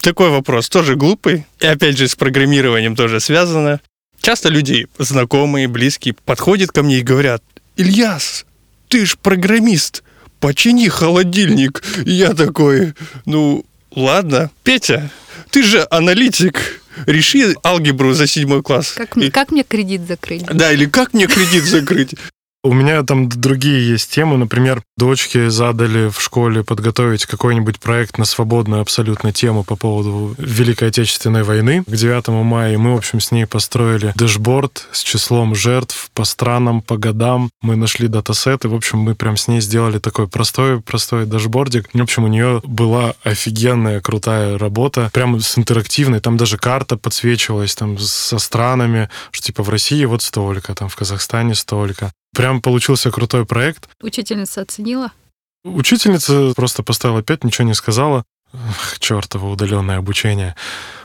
такой 0.00 0.30
вопрос, 0.30 0.68
тоже 0.68 0.96
глупый, 0.96 1.46
и 1.60 1.66
опять 1.66 1.96
же 1.96 2.08
с 2.08 2.16
программированием 2.16 2.96
тоже 2.96 3.20
связано. 3.20 3.80
Часто 4.20 4.48
люди, 4.48 4.88
знакомые, 4.98 5.68
близкие, 5.68 6.14
подходят 6.24 6.72
ко 6.72 6.82
мне 6.82 6.98
и 6.98 7.02
говорят, 7.02 7.42
Ильяс, 7.76 8.44
ты 8.88 9.06
ж 9.06 9.16
программист, 9.16 10.02
почини 10.40 10.88
холодильник. 10.88 11.82
И 12.04 12.12
я 12.12 12.34
такой, 12.34 12.94
ну, 13.24 13.64
ладно. 13.94 14.50
Петя, 14.64 15.10
ты 15.50 15.62
же 15.62 15.86
аналитик, 15.90 16.80
реши 17.06 17.54
алгебру 17.64 18.12
за 18.14 18.26
седьмой 18.26 18.62
класс. 18.62 18.92
Как, 18.96 19.16
И- 19.16 19.30
как 19.30 19.50
мне 19.52 19.62
кредит 19.64 20.02
закрыть? 20.06 20.44
Да, 20.46 20.72
или 20.72 20.86
как 20.86 21.12
мне 21.14 21.26
кредит 21.26 21.64
закрыть? 21.64 22.14
У 22.66 22.72
меня 22.72 23.04
там 23.04 23.28
другие 23.28 23.90
есть 23.90 24.10
темы. 24.10 24.36
Например, 24.36 24.82
дочке 24.96 25.50
задали 25.50 26.08
в 26.08 26.20
школе 26.20 26.64
подготовить 26.64 27.24
какой-нибудь 27.24 27.78
проект 27.78 28.18
на 28.18 28.24
свободную 28.24 28.82
абсолютно 28.82 29.32
тему 29.32 29.62
по 29.62 29.76
поводу 29.76 30.34
Великой 30.36 30.88
Отечественной 30.88 31.44
войны 31.44 31.84
к 31.84 31.94
9 31.94 32.26
мая. 32.44 32.76
Мы, 32.76 32.94
в 32.94 32.96
общем, 32.96 33.20
с 33.20 33.30
ней 33.30 33.46
построили 33.46 34.12
дэшборд 34.16 34.88
с 34.90 35.04
числом 35.04 35.54
жертв 35.54 36.10
по 36.12 36.24
странам, 36.24 36.82
по 36.82 36.96
годам. 36.96 37.50
Мы 37.62 37.76
нашли 37.76 38.08
датасеты. 38.08 38.68
В 38.68 38.74
общем, 38.74 38.98
мы 38.98 39.14
прям 39.14 39.36
с 39.36 39.46
ней 39.46 39.60
сделали 39.60 40.00
такой 40.00 40.26
простой, 40.26 40.80
простой 40.80 41.24
дашбордик. 41.24 41.88
В 41.92 42.02
общем, 42.02 42.24
у 42.24 42.28
нее 42.28 42.62
была 42.64 43.14
офигенная, 43.22 44.00
крутая 44.00 44.58
работа. 44.58 45.08
Прям 45.12 45.38
с 45.38 45.56
интерактивной. 45.56 46.18
Там 46.18 46.36
даже 46.36 46.58
карта 46.58 46.96
подсвечивалась 46.96 47.76
там 47.76 47.96
со 47.96 48.40
странами, 48.40 49.08
что 49.30 49.46
типа 49.46 49.62
в 49.62 49.68
России 49.68 50.04
вот 50.04 50.22
столько, 50.22 50.74
там 50.74 50.88
в 50.88 50.96
Казахстане 50.96 51.54
столько. 51.54 52.10
Прям 52.36 52.60
получился 52.60 53.10
крутой 53.10 53.46
проект. 53.46 53.88
Учительница 54.02 54.60
оценила? 54.62 55.10
Учительница 55.64 56.52
просто 56.54 56.82
поставила 56.82 57.22
5, 57.22 57.44
ничего 57.44 57.66
не 57.66 57.74
сказала. 57.74 58.24
Ах, 58.52 58.98
чертово 59.00 59.48
удаленное 59.48 59.98
обучение. 59.98 60.54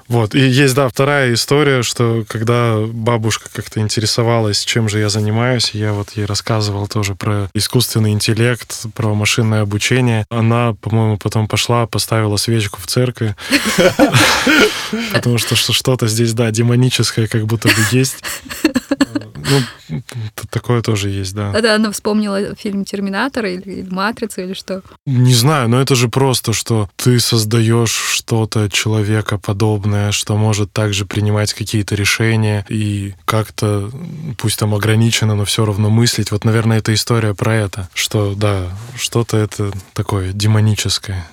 Вот. 0.07 0.35
И 0.35 0.39
есть, 0.39 0.75
да, 0.75 0.89
вторая 0.89 1.33
история, 1.33 1.83
что 1.83 2.25
когда 2.27 2.77
бабушка 2.85 3.49
как-то 3.51 3.79
интересовалась, 3.79 4.63
чем 4.63 4.89
же 4.89 4.99
я 4.99 5.07
занимаюсь, 5.09 5.71
я 5.71 5.93
вот 5.93 6.11
ей 6.11 6.25
рассказывал 6.25 6.87
тоже 6.87 7.15
про 7.15 7.49
искусственный 7.53 8.11
интеллект, 8.11 8.85
про 8.93 9.13
машинное 9.15 9.61
обучение. 9.61 10.25
Она, 10.29 10.73
по-моему, 10.81 11.17
потом 11.17 11.47
пошла, 11.47 11.87
поставила 11.87 12.35
свечку 12.37 12.79
в 12.81 12.87
церкви, 12.87 13.35
потому 15.13 15.37
что- 15.37 15.55
что-то 15.55 16.07
здесь, 16.07 16.33
да, 16.33 16.51
демоническое 16.51 17.27
как 17.27 17.45
будто 17.45 17.69
бы 17.69 17.75
есть. 17.91 18.17
Ну, 19.49 20.01
такое 20.49 20.81
тоже 20.81 21.09
есть, 21.09 21.33
да. 21.33 21.51
Это 21.55 21.75
она 21.75 21.91
вспомнила 21.91 22.55
фильм 22.55 22.85
«Терминатор» 22.85 23.45
или, 23.45 23.61
или 23.61 23.89
«Матрица» 23.89 24.41
или 24.41 24.53
что? 24.53 24.81
Не 25.05 25.33
знаю, 25.33 25.69
но 25.69 25.81
это 25.81 25.95
же 25.95 26.09
просто, 26.09 26.53
что 26.53 26.89
ты 26.95 27.19
создаешь 27.19 27.91
что-то 27.91 28.69
человека 28.69 29.37
подобное, 29.37 30.11
что 30.11 30.37
может 30.37 30.71
также 30.71 31.05
принимать 31.05 31.53
какие-то 31.53 31.95
решения 31.95 32.65
и 32.69 33.13
как-то, 33.25 33.91
пусть 34.37 34.59
там 34.59 34.73
ограничено, 34.73 35.35
но 35.35 35.45
все 35.45 35.65
равно 35.65 35.89
мыслить. 35.89 36.31
Вот, 36.31 36.45
наверное, 36.45 36.79
это 36.79 36.93
история 36.93 37.33
про 37.33 37.55
это, 37.55 37.89
что, 37.93 38.33
да, 38.35 38.67
что-то 38.97 39.37
это 39.37 39.71
такое 39.93 40.33
демоническое, 40.33 41.27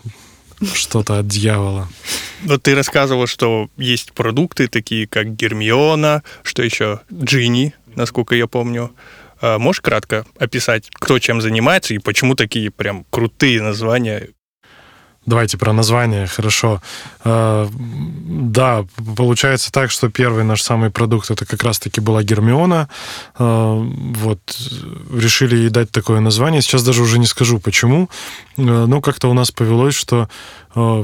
что-то 0.75 1.19
от 1.19 1.29
дьявола. 1.29 1.89
Вот 2.43 2.63
ты 2.63 2.75
рассказывал, 2.75 3.27
что 3.27 3.69
есть 3.77 4.13
продукты 4.13 4.69
такие, 4.69 5.07
как 5.07 5.35
Гермиона, 5.35 6.23
что 6.43 6.63
еще? 6.63 7.01
Джинни, 7.13 7.75
насколько 7.95 8.35
я 8.35 8.47
помню. 8.47 8.91
А 9.41 9.59
Можешь 9.59 9.81
кратко 9.81 10.25
описать, 10.39 10.91
кто 10.93 11.19
чем 11.19 11.41
занимается 11.41 11.95
и 11.95 11.99
почему 11.99 12.35
такие 12.35 12.71
прям 12.71 13.05
крутые 13.11 13.63
названия? 13.63 14.29
Давайте 15.27 15.59
про 15.59 15.75
название, 15.75 16.27
хорошо. 16.27 16.81
А, 17.23 17.69
Да, 17.71 18.87
получается 19.17 19.71
так, 19.71 19.91
что 19.91 20.09
первый 20.09 20.43
наш 20.43 20.63
самый 20.63 20.91
продукт 20.91 21.31
это 21.31 21.45
как 21.45 21.63
раз-таки 21.65 22.01
была 22.01 22.23
Гермиона. 22.23 22.89
А, 23.39 23.75
Вот 23.77 24.41
решили 25.15 25.57
ей 25.57 25.69
дать 25.69 25.91
такое 25.91 26.21
название. 26.21 26.63
Сейчас 26.63 26.83
даже 26.83 27.03
уже 27.03 27.19
не 27.19 27.27
скажу 27.27 27.59
почему. 27.59 28.09
Но 28.57 29.01
как-то 29.03 29.29
у 29.29 29.35
нас 29.35 29.51
повелось, 29.51 29.95
что 29.95 30.29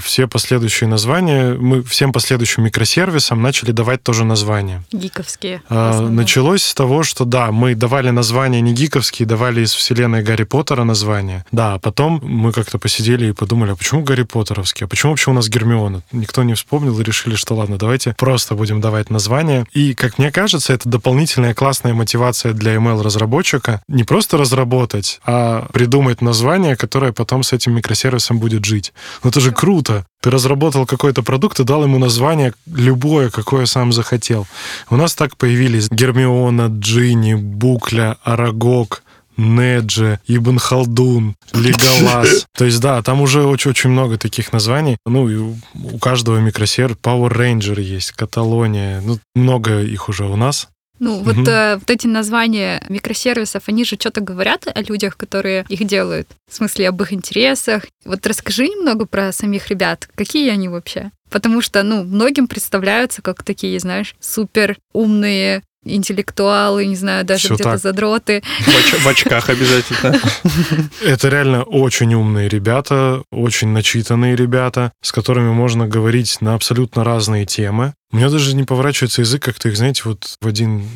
все 0.00 0.26
последующие 0.26 0.88
названия, 0.88 1.54
мы 1.54 1.82
всем 1.82 2.12
последующим 2.12 2.64
микросервисам 2.64 3.42
начали 3.42 3.72
давать 3.72 4.02
тоже 4.02 4.24
название. 4.24 4.82
Гиковские. 4.92 5.62
основном. 5.68 6.16
Началось 6.16 6.62
с 6.62 6.74
того, 6.74 7.02
что 7.02 7.24
да, 7.24 7.50
мы 7.52 7.74
давали 7.74 8.10
названия 8.10 8.60
не 8.60 8.72
гиковские, 8.72 9.26
давали 9.26 9.62
из 9.62 9.72
вселенной 9.72 10.22
Гарри 10.22 10.44
Поттера 10.44 10.84
названия. 10.84 11.44
Да, 11.52 11.74
а 11.74 11.78
потом 11.78 12.20
мы 12.22 12.52
как-то 12.52 12.78
посидели 12.78 13.26
и 13.26 13.32
подумали, 13.32 13.72
а 13.72 13.76
почему 13.76 14.02
Гарри 14.02 14.22
Поттеровские? 14.22 14.86
А 14.86 14.88
почему 14.88 15.12
вообще 15.12 15.30
у 15.30 15.34
нас 15.34 15.48
Гермиона? 15.48 16.02
Никто 16.12 16.42
не 16.42 16.54
вспомнил 16.54 16.98
и 17.00 17.04
решили, 17.04 17.34
что 17.34 17.54
ладно, 17.54 17.76
давайте 17.78 18.14
просто 18.18 18.54
будем 18.54 18.80
давать 18.80 19.10
названия. 19.10 19.66
И, 19.72 19.94
как 19.94 20.18
мне 20.18 20.30
кажется, 20.30 20.72
это 20.72 20.88
дополнительная 20.88 21.54
классная 21.54 21.94
мотивация 21.94 22.52
для 22.52 22.74
ML-разработчика 22.74 23.82
не 23.88 24.04
просто 24.04 24.36
разработать, 24.36 25.20
а 25.24 25.66
придумать 25.72 26.20
название, 26.22 26.76
которое 26.76 27.12
потом 27.12 27.42
с 27.42 27.52
этим 27.52 27.74
микросервисом 27.74 28.38
будет 28.38 28.64
жить. 28.64 28.92
Ну 29.22 29.30
это 29.30 29.40
же 29.40 29.52
круто. 29.64 30.04
Ты 30.20 30.30
разработал 30.30 30.84
какой-то 30.84 31.22
продукт 31.22 31.58
и 31.58 31.64
дал 31.64 31.84
ему 31.84 31.98
название 31.98 32.52
любое, 32.66 33.30
какое 33.30 33.64
сам 33.64 33.92
захотел. 33.92 34.46
У 34.90 34.96
нас 34.96 35.14
так 35.14 35.38
появились 35.38 35.88
Гермиона, 35.90 36.66
Джинни, 36.68 37.32
Букля, 37.34 38.18
Арагог, 38.22 39.02
Неджи, 39.38 40.20
Ибн 40.28 40.58
Халдун, 40.58 41.34
Леголас. 41.54 42.46
То 42.56 42.66
есть, 42.66 42.80
да, 42.80 43.02
там 43.02 43.22
уже 43.22 43.44
очень-очень 43.46 43.88
много 43.90 44.18
таких 44.18 44.52
названий. 44.52 44.98
Ну, 45.06 45.30
и 45.30 45.36
у- 45.36 45.98
каждого 45.98 46.38
микросервера 46.40 46.98
Power 47.02 47.32
Ranger 47.32 47.80
есть, 47.80 48.12
Каталония. 48.12 49.00
Ну, 49.00 49.18
много 49.34 49.80
их 49.80 50.10
уже 50.10 50.26
у 50.26 50.36
нас. 50.36 50.68
Ну, 51.04 51.18
вот, 51.18 51.36
Мгм. 51.36 51.46
э, 51.48 51.76
вот 51.76 51.90
эти 51.90 52.06
названия 52.06 52.82
микросервисов, 52.88 53.64
они 53.66 53.84
же 53.84 53.96
что-то 53.96 54.22
говорят 54.22 54.66
о 54.74 54.80
людях, 54.80 55.18
которые 55.18 55.66
их 55.68 55.84
делают. 55.86 56.28
В 56.50 56.54
смысле, 56.54 56.88
об 56.88 57.02
их 57.02 57.12
интересах. 57.12 57.84
Вот 58.06 58.26
расскажи 58.26 58.68
немного 58.68 59.04
про 59.04 59.30
самих 59.30 59.68
ребят. 59.68 60.08
Какие 60.14 60.50
они 60.50 60.68
вообще? 60.68 61.10
Потому 61.30 61.60
что, 61.60 61.82
ну, 61.82 62.04
многим 62.04 62.46
представляются 62.48 63.20
как 63.20 63.42
такие, 63.42 63.78
знаешь, 63.80 64.14
супер 64.18 64.78
умные 64.94 65.62
интеллектуалы, 65.84 66.86
не 66.86 66.96
знаю, 66.96 67.24
даже 67.24 67.48
где-то 67.48 67.64
так. 67.64 67.80
задроты. 67.80 68.42
В, 68.60 68.68
оч- 68.68 69.00
в 69.00 69.08
очках 69.08 69.48
обязательно. 69.50 70.20
Это 71.04 71.28
реально 71.28 71.62
очень 71.62 72.14
умные 72.14 72.48
ребята, 72.48 73.22
очень 73.30 73.68
начитанные 73.68 74.36
ребята, 74.36 74.92
с 75.02 75.12
которыми 75.12 75.50
можно 75.50 75.86
говорить 75.86 76.40
на 76.40 76.54
абсолютно 76.54 77.04
разные 77.04 77.46
темы. 77.46 77.94
У 78.12 78.16
меня 78.16 78.30
даже 78.30 78.54
не 78.54 78.64
поворачивается 78.64 79.22
язык 79.22 79.42
как-то 79.42 79.68
их, 79.68 79.76
знаете, 79.76 80.02
вот 80.04 80.36
в 80.40 80.46
один 80.46 80.88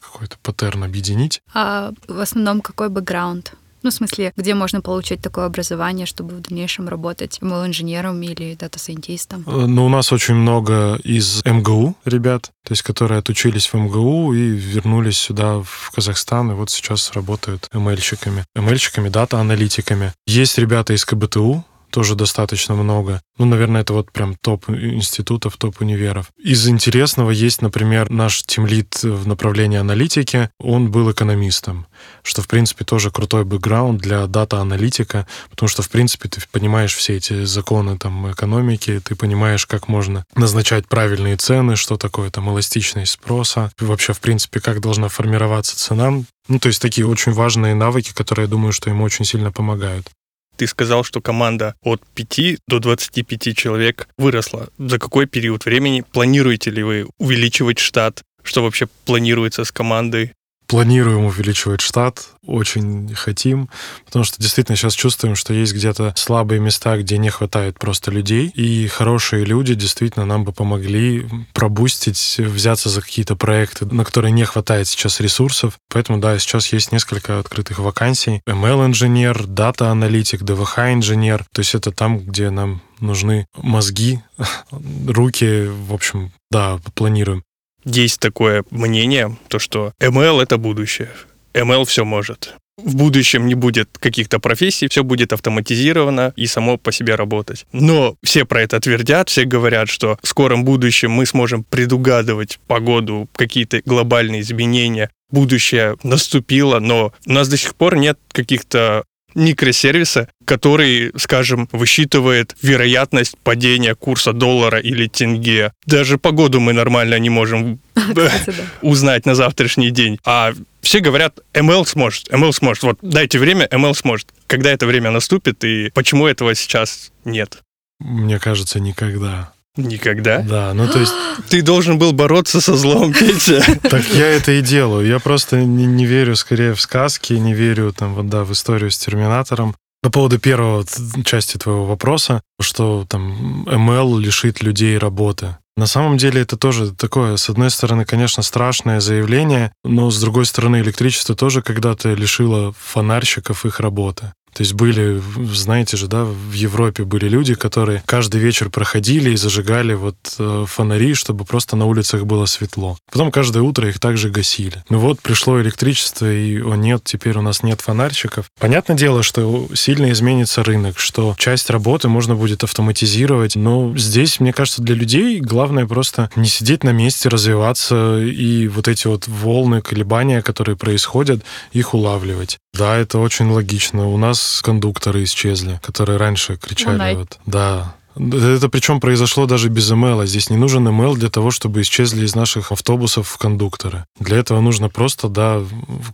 какой-то 0.00 0.36
паттерн 0.42 0.84
объединить. 0.84 1.40
А 1.54 1.92
в 2.06 2.20
основном 2.20 2.60
какой 2.60 2.88
бэкграунд? 2.88 3.54
Ну, 3.82 3.90
в 3.90 3.94
смысле, 3.94 4.32
где 4.36 4.54
можно 4.54 4.80
получить 4.80 5.20
такое 5.20 5.46
образование, 5.46 6.06
чтобы 6.06 6.36
в 6.36 6.40
дальнейшем 6.40 6.88
работать 6.88 7.38
ML-инженером 7.42 8.22
или 8.22 8.54
дата-сайентистом? 8.54 9.44
Э, 9.46 9.66
Ну, 9.66 9.86
у 9.86 9.88
нас 9.88 10.12
очень 10.12 10.34
много 10.34 10.96
из 11.02 11.42
МГУ 11.44 11.96
ребят, 12.04 12.50
то 12.64 12.72
есть 12.72 12.82
которые 12.82 13.18
отучились 13.18 13.66
в 13.66 13.74
МГУ 13.74 14.34
и 14.34 14.40
вернулись 14.50 15.18
сюда, 15.18 15.62
в 15.62 15.90
Казахстан, 15.94 16.52
и 16.52 16.54
вот 16.54 16.70
сейчас 16.70 17.12
работают 17.12 17.68
ML-щиками. 17.72 18.44
ML-щиками, 18.56 19.08
дата-аналитиками. 19.10 20.12
Есть 20.26 20.58
ребята 20.58 20.92
из 20.94 21.04
КБТУ, 21.04 21.64
тоже 21.92 22.14
достаточно 22.16 22.74
много. 22.74 23.20
Ну, 23.38 23.44
наверное, 23.44 23.82
это 23.82 23.92
вот 23.92 24.10
прям 24.10 24.34
топ 24.34 24.68
институтов, 24.68 25.56
топ 25.56 25.80
универов. 25.80 26.30
Из 26.42 26.66
интересного 26.66 27.30
есть, 27.30 27.62
например, 27.62 28.10
наш 28.10 28.42
тимлид 28.42 29.02
в 29.02 29.28
направлении 29.28 29.78
аналитики. 29.78 30.50
Он 30.58 30.90
был 30.90 31.12
экономистом, 31.12 31.86
что, 32.22 32.42
в 32.42 32.48
принципе, 32.48 32.84
тоже 32.84 33.10
крутой 33.10 33.44
бэкграунд 33.44 34.00
для 34.00 34.26
дата-аналитика, 34.26 35.26
потому 35.50 35.68
что, 35.68 35.82
в 35.82 35.90
принципе, 35.90 36.28
ты 36.28 36.40
понимаешь 36.50 36.94
все 36.94 37.16
эти 37.16 37.44
законы 37.44 37.98
там 37.98 38.32
экономики, 38.32 39.00
ты 39.04 39.14
понимаешь, 39.14 39.66
как 39.66 39.88
можно 39.88 40.24
назначать 40.34 40.88
правильные 40.88 41.36
цены, 41.36 41.76
что 41.76 41.98
такое 41.98 42.30
там 42.30 42.50
эластичность 42.50 43.12
спроса, 43.12 43.70
вообще, 43.78 44.14
в 44.14 44.20
принципе, 44.20 44.60
как 44.60 44.80
должна 44.80 45.08
формироваться 45.08 45.76
цена. 45.76 46.24
Ну, 46.48 46.58
то 46.58 46.68
есть 46.68 46.80
такие 46.80 47.06
очень 47.06 47.32
важные 47.32 47.74
навыки, 47.74 48.12
которые, 48.14 48.46
я 48.46 48.50
думаю, 48.50 48.72
что 48.72 48.88
ему 48.88 49.04
очень 49.04 49.24
сильно 49.24 49.52
помогают. 49.52 50.08
Ты 50.56 50.66
сказал, 50.66 51.04
что 51.04 51.20
команда 51.20 51.74
от 51.82 52.02
5 52.14 52.58
до 52.68 52.78
25 52.78 53.56
человек 53.56 54.08
выросла. 54.18 54.68
За 54.78 54.98
какой 54.98 55.26
период 55.26 55.64
времени 55.64 56.04
планируете 56.12 56.70
ли 56.70 56.82
вы 56.82 57.08
увеличивать 57.18 57.78
штат? 57.78 58.22
Что 58.42 58.62
вообще 58.62 58.88
планируется 59.04 59.64
с 59.64 59.72
командой? 59.72 60.32
Планируем 60.72 61.26
увеличивать 61.26 61.82
штат, 61.82 62.30
очень 62.46 63.14
хотим, 63.14 63.68
потому 64.06 64.24
что 64.24 64.40
действительно 64.40 64.74
сейчас 64.74 64.94
чувствуем, 64.94 65.36
что 65.36 65.52
есть 65.52 65.74
где-то 65.74 66.14
слабые 66.16 66.62
места, 66.62 66.96
где 66.96 67.18
не 67.18 67.28
хватает 67.28 67.78
просто 67.78 68.10
людей, 68.10 68.48
и 68.48 68.86
хорошие 68.86 69.44
люди 69.44 69.74
действительно 69.74 70.24
нам 70.24 70.44
бы 70.44 70.52
помогли 70.54 71.28
пробустить, 71.52 72.36
взяться 72.38 72.88
за 72.88 73.02
какие-то 73.02 73.36
проекты, 73.36 73.84
на 73.84 74.02
которые 74.02 74.32
не 74.32 74.46
хватает 74.46 74.88
сейчас 74.88 75.20
ресурсов. 75.20 75.74
Поэтому, 75.90 76.20
да, 76.20 76.38
сейчас 76.38 76.72
есть 76.72 76.90
несколько 76.90 77.38
открытых 77.38 77.78
вакансий. 77.78 78.40
ML-инженер, 78.48 79.46
дата-аналитик, 79.46 80.42
ДВХ-инженер. 80.42 81.44
То 81.52 81.60
есть 81.60 81.74
это 81.74 81.92
там, 81.92 82.18
где 82.20 82.48
нам 82.48 82.80
нужны 82.98 83.44
мозги, 83.58 84.20
руки, 85.06 85.66
в 85.66 85.92
общем, 85.92 86.32
да, 86.50 86.80
планируем. 86.94 87.44
Есть 87.84 88.20
такое 88.20 88.64
мнение, 88.70 89.36
то 89.48 89.58
что 89.58 89.92
ML— 90.00 90.42
это 90.42 90.58
будущее. 90.58 91.10
ML 91.54 91.84
все 91.84 92.04
может. 92.04 92.54
В 92.78 92.96
будущем 92.96 93.46
не 93.46 93.54
будет 93.54 93.90
каких-то 93.98 94.38
профессий, 94.38 94.88
все 94.88 95.04
будет 95.04 95.32
автоматизировано 95.32 96.32
и 96.36 96.46
само 96.46 96.78
по 96.78 96.90
себе 96.90 97.16
работать. 97.16 97.66
Но 97.72 98.16
все 98.24 98.46
про 98.46 98.62
это 98.62 98.80
твердят, 98.80 99.28
все 99.28 99.44
говорят, 99.44 99.90
что 99.90 100.18
в 100.22 100.28
скором 100.28 100.64
будущем 100.64 101.10
мы 101.10 101.26
сможем 101.26 101.64
предугадывать 101.64 102.58
погоду, 102.66 103.28
какие-то 103.36 103.82
глобальные 103.84 104.40
изменения. 104.40 105.10
Будущее 105.30 105.96
наступило, 106.02 106.78
но 106.78 107.12
у 107.26 107.32
нас 107.32 107.48
до 107.48 107.58
сих 107.58 107.74
пор 107.74 107.96
нет 107.96 108.18
каких-то 108.32 109.04
микросервиса, 109.34 110.28
который, 110.44 111.12
скажем, 111.16 111.68
высчитывает 111.72 112.56
вероятность 112.62 113.36
падения 113.42 113.94
курса 113.94 114.32
доллара 114.32 114.78
или 114.78 115.06
тенге. 115.06 115.72
Даже 115.86 116.18
погоду 116.18 116.60
мы 116.60 116.72
нормально 116.72 117.18
не 117.18 117.30
можем 117.30 117.80
узнать 118.82 119.26
на 119.26 119.34
завтрашний 119.34 119.90
день. 119.90 120.18
А 120.24 120.52
все 120.80 121.00
говорят, 121.00 121.40
ML 121.54 121.86
сможет, 121.86 122.28
ML 122.28 122.52
сможет. 122.52 122.82
Вот 122.82 122.98
дайте 123.02 123.38
время, 123.38 123.66
ML 123.70 123.94
сможет. 123.94 124.28
Когда 124.46 124.70
это 124.70 124.86
время 124.86 125.10
наступит 125.10 125.64
и 125.64 125.90
почему 125.94 126.26
этого 126.26 126.54
сейчас 126.54 127.12
нет? 127.24 127.58
Мне 128.00 128.38
кажется, 128.38 128.80
никогда. 128.80 129.52
Никогда? 129.76 130.40
Да, 130.40 130.74
ну 130.74 130.86
то 130.86 130.98
есть... 130.98 131.12
Ты 131.48 131.62
должен 131.62 131.98
был 131.98 132.12
бороться 132.12 132.60
со 132.60 132.74
злом, 132.76 133.12
Петя. 133.12 133.62
Так 133.88 134.04
я 134.14 134.28
это 134.28 134.52
и 134.52 134.62
делаю. 134.62 135.06
Я 135.06 135.18
просто 135.18 135.62
не, 135.62 135.86
не 135.86 136.04
верю 136.04 136.36
скорее 136.36 136.74
в 136.74 136.80
сказки, 136.80 137.32
не 137.32 137.54
верю 137.54 137.92
там, 137.92 138.14
вот, 138.14 138.28
да, 138.28 138.44
в 138.44 138.52
историю 138.52 138.90
с 138.90 138.98
Терминатором. 138.98 139.74
По 140.02 140.10
поводу 140.10 140.38
первого 140.38 140.84
части 141.24 141.56
твоего 141.56 141.86
вопроса, 141.86 142.42
что 142.60 143.06
там 143.08 143.64
ML 143.64 144.20
лишит 144.20 144.62
людей 144.62 144.98
работы. 144.98 145.56
На 145.76 145.86
самом 145.86 146.18
деле 146.18 146.42
это 146.42 146.56
тоже 146.56 146.92
такое, 146.92 147.36
с 147.36 147.48
одной 147.48 147.70
стороны, 147.70 148.04
конечно, 148.04 148.42
страшное 148.42 149.00
заявление, 149.00 149.72
но 149.84 150.10
с 150.10 150.20
другой 150.20 150.44
стороны, 150.44 150.80
электричество 150.80 151.34
тоже 151.34 151.62
когда-то 151.62 152.12
лишило 152.12 152.74
фонарщиков 152.78 153.64
их 153.64 153.80
работы. 153.80 154.32
То 154.54 154.62
есть 154.62 154.74
были, 154.74 155.20
знаете 155.52 155.96
же, 155.96 156.08
да, 156.08 156.24
в 156.24 156.52
Европе 156.52 157.04
были 157.04 157.28
люди, 157.28 157.54
которые 157.54 158.02
каждый 158.06 158.40
вечер 158.40 158.68
проходили 158.68 159.30
и 159.30 159.36
зажигали 159.36 159.94
вот 159.94 160.16
э, 160.38 160.64
фонари, 160.68 161.14
чтобы 161.14 161.44
просто 161.44 161.76
на 161.76 161.86
улицах 161.86 162.24
было 162.24 162.44
светло. 162.46 162.98
Потом 163.10 163.30
каждое 163.30 163.62
утро 163.62 163.88
их 163.88 163.98
также 163.98 164.28
гасили. 164.28 164.84
Ну 164.90 164.98
вот 164.98 165.20
пришло 165.20 165.60
электричество, 165.60 166.30
и 166.30 166.60
о 166.60 166.74
нет, 166.74 167.02
теперь 167.04 167.38
у 167.38 167.42
нас 167.42 167.62
нет 167.62 167.80
фонарщиков. 167.80 168.46
Понятное 168.58 168.96
дело, 168.96 169.22
что 169.22 169.68
сильно 169.74 170.10
изменится 170.12 170.62
рынок, 170.62 170.98
что 170.98 171.34
часть 171.38 171.70
работы 171.70 172.08
можно 172.08 172.34
будет 172.34 172.62
автоматизировать, 172.62 173.56
но 173.56 173.96
здесь, 173.96 174.38
мне 174.40 174.52
кажется, 174.52 174.82
для 174.82 174.94
людей 174.94 175.40
главное 175.40 175.86
просто 175.86 176.30
не 176.36 176.48
сидеть 176.48 176.84
на 176.84 176.90
месте, 176.90 177.28
развиваться 177.28 178.18
и 178.20 178.68
вот 178.68 178.88
эти 178.88 179.06
вот 179.06 179.26
волны, 179.28 179.80
колебания, 179.80 180.42
которые 180.42 180.76
происходят, 180.76 181.42
их 181.72 181.94
улавливать. 181.94 182.58
Да, 182.74 182.96
это 182.96 183.18
очень 183.18 183.50
логично. 183.50 184.08
У 184.08 184.16
нас 184.16 184.60
кондукторы 184.62 185.24
исчезли, 185.24 185.78
которые 185.82 186.18
раньше 186.18 186.56
кричали. 186.56 187.14
Вот, 187.14 187.38
да, 187.44 187.94
это 188.16 188.68
причем 188.68 189.00
произошло 189.00 189.46
даже 189.46 189.68
без 189.68 189.90
email. 189.90 190.26
Здесь 190.26 190.50
не 190.50 190.56
нужен 190.56 190.86
email 190.86 191.14
для 191.16 191.30
того, 191.30 191.50
чтобы 191.50 191.82
исчезли 191.82 192.24
из 192.24 192.34
наших 192.34 192.72
автобусов 192.72 193.36
кондукторы. 193.38 194.04
Для 194.18 194.38
этого 194.38 194.60
нужно 194.60 194.88
просто, 194.88 195.28
да, 195.28 195.62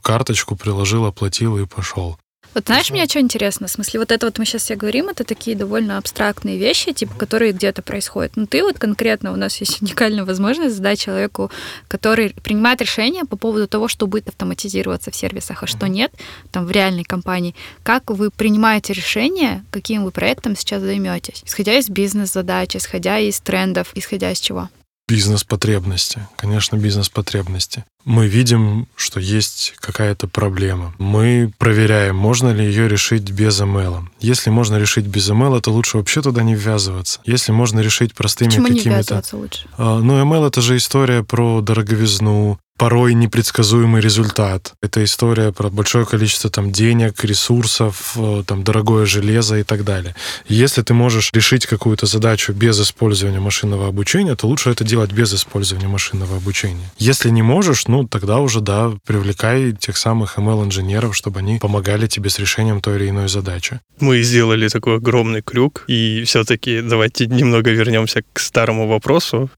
карточку 0.03 0.57
приложил, 0.57 1.07
оплатил 1.07 1.59
и 1.59 1.67
пошел. 1.67 2.19
Вот 2.55 2.67
знаешь, 2.67 2.91
мне 2.91 3.07
что 3.07 3.21
интересно? 3.21 3.67
В 3.67 3.71
смысле, 3.71 4.01
вот 4.01 4.11
это 4.11 4.27
вот 4.27 4.39
мы 4.39 4.45
сейчас 4.45 4.63
все 4.63 4.75
говорим, 4.75 5.09
это 5.09 5.25
такие 5.25 5.57
довольно 5.57 5.99
абстрактные 5.99 6.59
вещи, 6.59 6.93
типа, 6.93 7.15
которые 7.15 7.53
где-то 7.53 7.83
происходят. 7.83 8.37
Но 8.37 8.47
ты 8.47 8.63
вот 8.63 8.79
конкретно, 8.79 9.33
у 9.33 9.37
нас 9.37 9.57
есть 9.59 9.83
уникальная 9.83 10.25
возможность 10.25 10.77
задать 10.77 11.01
человеку, 11.01 11.51
который 11.89 12.35
принимает 12.43 12.81
решение 12.81 13.25
по 13.25 13.37
поводу 13.37 13.69
того, 13.69 13.89
что 13.89 14.07
будет 14.07 14.29
автоматизироваться 14.29 15.11
в 15.11 15.17
сервисах, 15.17 15.63
а 15.63 15.67
что 15.67 15.87
нет, 15.87 16.13
там, 16.51 16.67
в 16.67 16.71
реальной 16.71 17.05
компании. 17.05 17.55
Как 17.83 18.11
вы 18.11 18.31
принимаете 18.31 18.93
решение, 18.93 19.65
каким 19.71 20.05
вы 20.05 20.11
проектом 20.11 20.57
сейчас 20.57 20.83
займетесь? 20.83 21.43
Исходя 21.45 21.79
из 21.79 21.89
бизнес-задач, 21.89 22.77
исходя 22.77 23.19
из 23.19 23.41
трендов, 23.41 23.93
исходя 23.95 24.33
из 24.33 24.41
чего? 24.41 24.69
Бизнес-потребности. 25.09 26.29
Конечно, 26.37 26.77
бизнес-потребности. 26.77 27.85
Мы 28.05 28.27
видим, 28.27 28.89
что 28.95 29.21
есть 29.21 29.75
какая-то 29.81 30.29
проблема. 30.29 30.95
Мы 30.99 31.51
проверяем, 31.57 32.17
можно 32.17 32.53
ли 32.53 32.65
ее 32.65 32.89
решить 32.89 33.31
без 33.31 33.61
email. 33.61 34.05
Если 34.21 34.51
можно 34.51 34.77
решить 34.77 35.07
без 35.07 35.31
email, 35.31 35.61
то 35.63 35.71
лучше 35.73 35.97
вообще 35.97 36.21
туда 36.21 36.43
не 36.43 36.55
ввязываться. 36.55 37.21
Если 37.25 37.53
можно 37.53 37.81
решить 37.81 38.15
простыми 38.15 38.51
какими-то... 38.51 39.23
лучше? 39.33 39.67
А, 39.79 39.99
ну, 39.99 40.23
email— 40.23 40.47
это 40.49 40.61
же 40.61 40.77
история 40.77 41.23
про 41.25 41.63
дороговизну, 41.63 42.59
порой 42.79 43.15
непредсказуемый 43.15 44.01
результат. 44.01 44.73
Это 44.81 45.03
история 45.03 45.53
про 45.53 45.69
большое 45.69 46.07
количество 46.07 46.49
там 46.49 46.71
денег, 46.71 47.25
ресурсов, 47.25 48.13
э, 48.17 48.45
там 48.47 48.63
дорогое 48.63 49.05
железо 49.05 49.59
и 49.59 49.65
так 49.65 49.85
далее. 49.85 50.15
Если 50.47 50.83
ты 50.83 50.95
можешь 50.95 51.31
решить 51.35 51.67
какую-то 51.67 52.07
задачу 52.07 52.53
без 52.53 52.81
использования 52.81 53.41
машинного 53.41 53.89
обучения, 53.89 54.37
то 54.37 54.47
лучше 54.47 54.71
это 54.71 54.85
делать 54.85 55.13
без 55.13 55.35
использования 55.35 55.89
машинного 55.89 56.37
обучения. 56.37 56.89
Если 56.99 57.31
не 57.31 57.43
можешь, 57.43 57.89
ну 57.89 58.07
тогда 58.07 58.39
уже 58.39 58.61
да, 58.61 58.93
привлекай 59.05 59.73
тех 59.73 59.97
самых 59.97 60.39
ML-инженеров, 60.39 61.17
чтобы 61.17 61.41
они 61.41 61.59
помогали 61.59 62.07
тебе 62.07 62.31
с 62.31 62.39
решением 62.39 62.81
той 62.81 62.97
или 62.97 63.09
иной 63.09 63.29
задачи. 63.29 63.81
Мы 63.99 64.23
сделали 64.23 64.69
такой 64.69 64.97
огромный 64.97 65.43
крюк, 65.43 65.85
и 65.89 66.23
все-таки 66.25 66.81
давайте 66.81 67.27
немного 67.27 67.71
вернемся 67.73 68.23
к 68.33 68.39
старому 68.39 68.87
вопросу. 68.87 69.51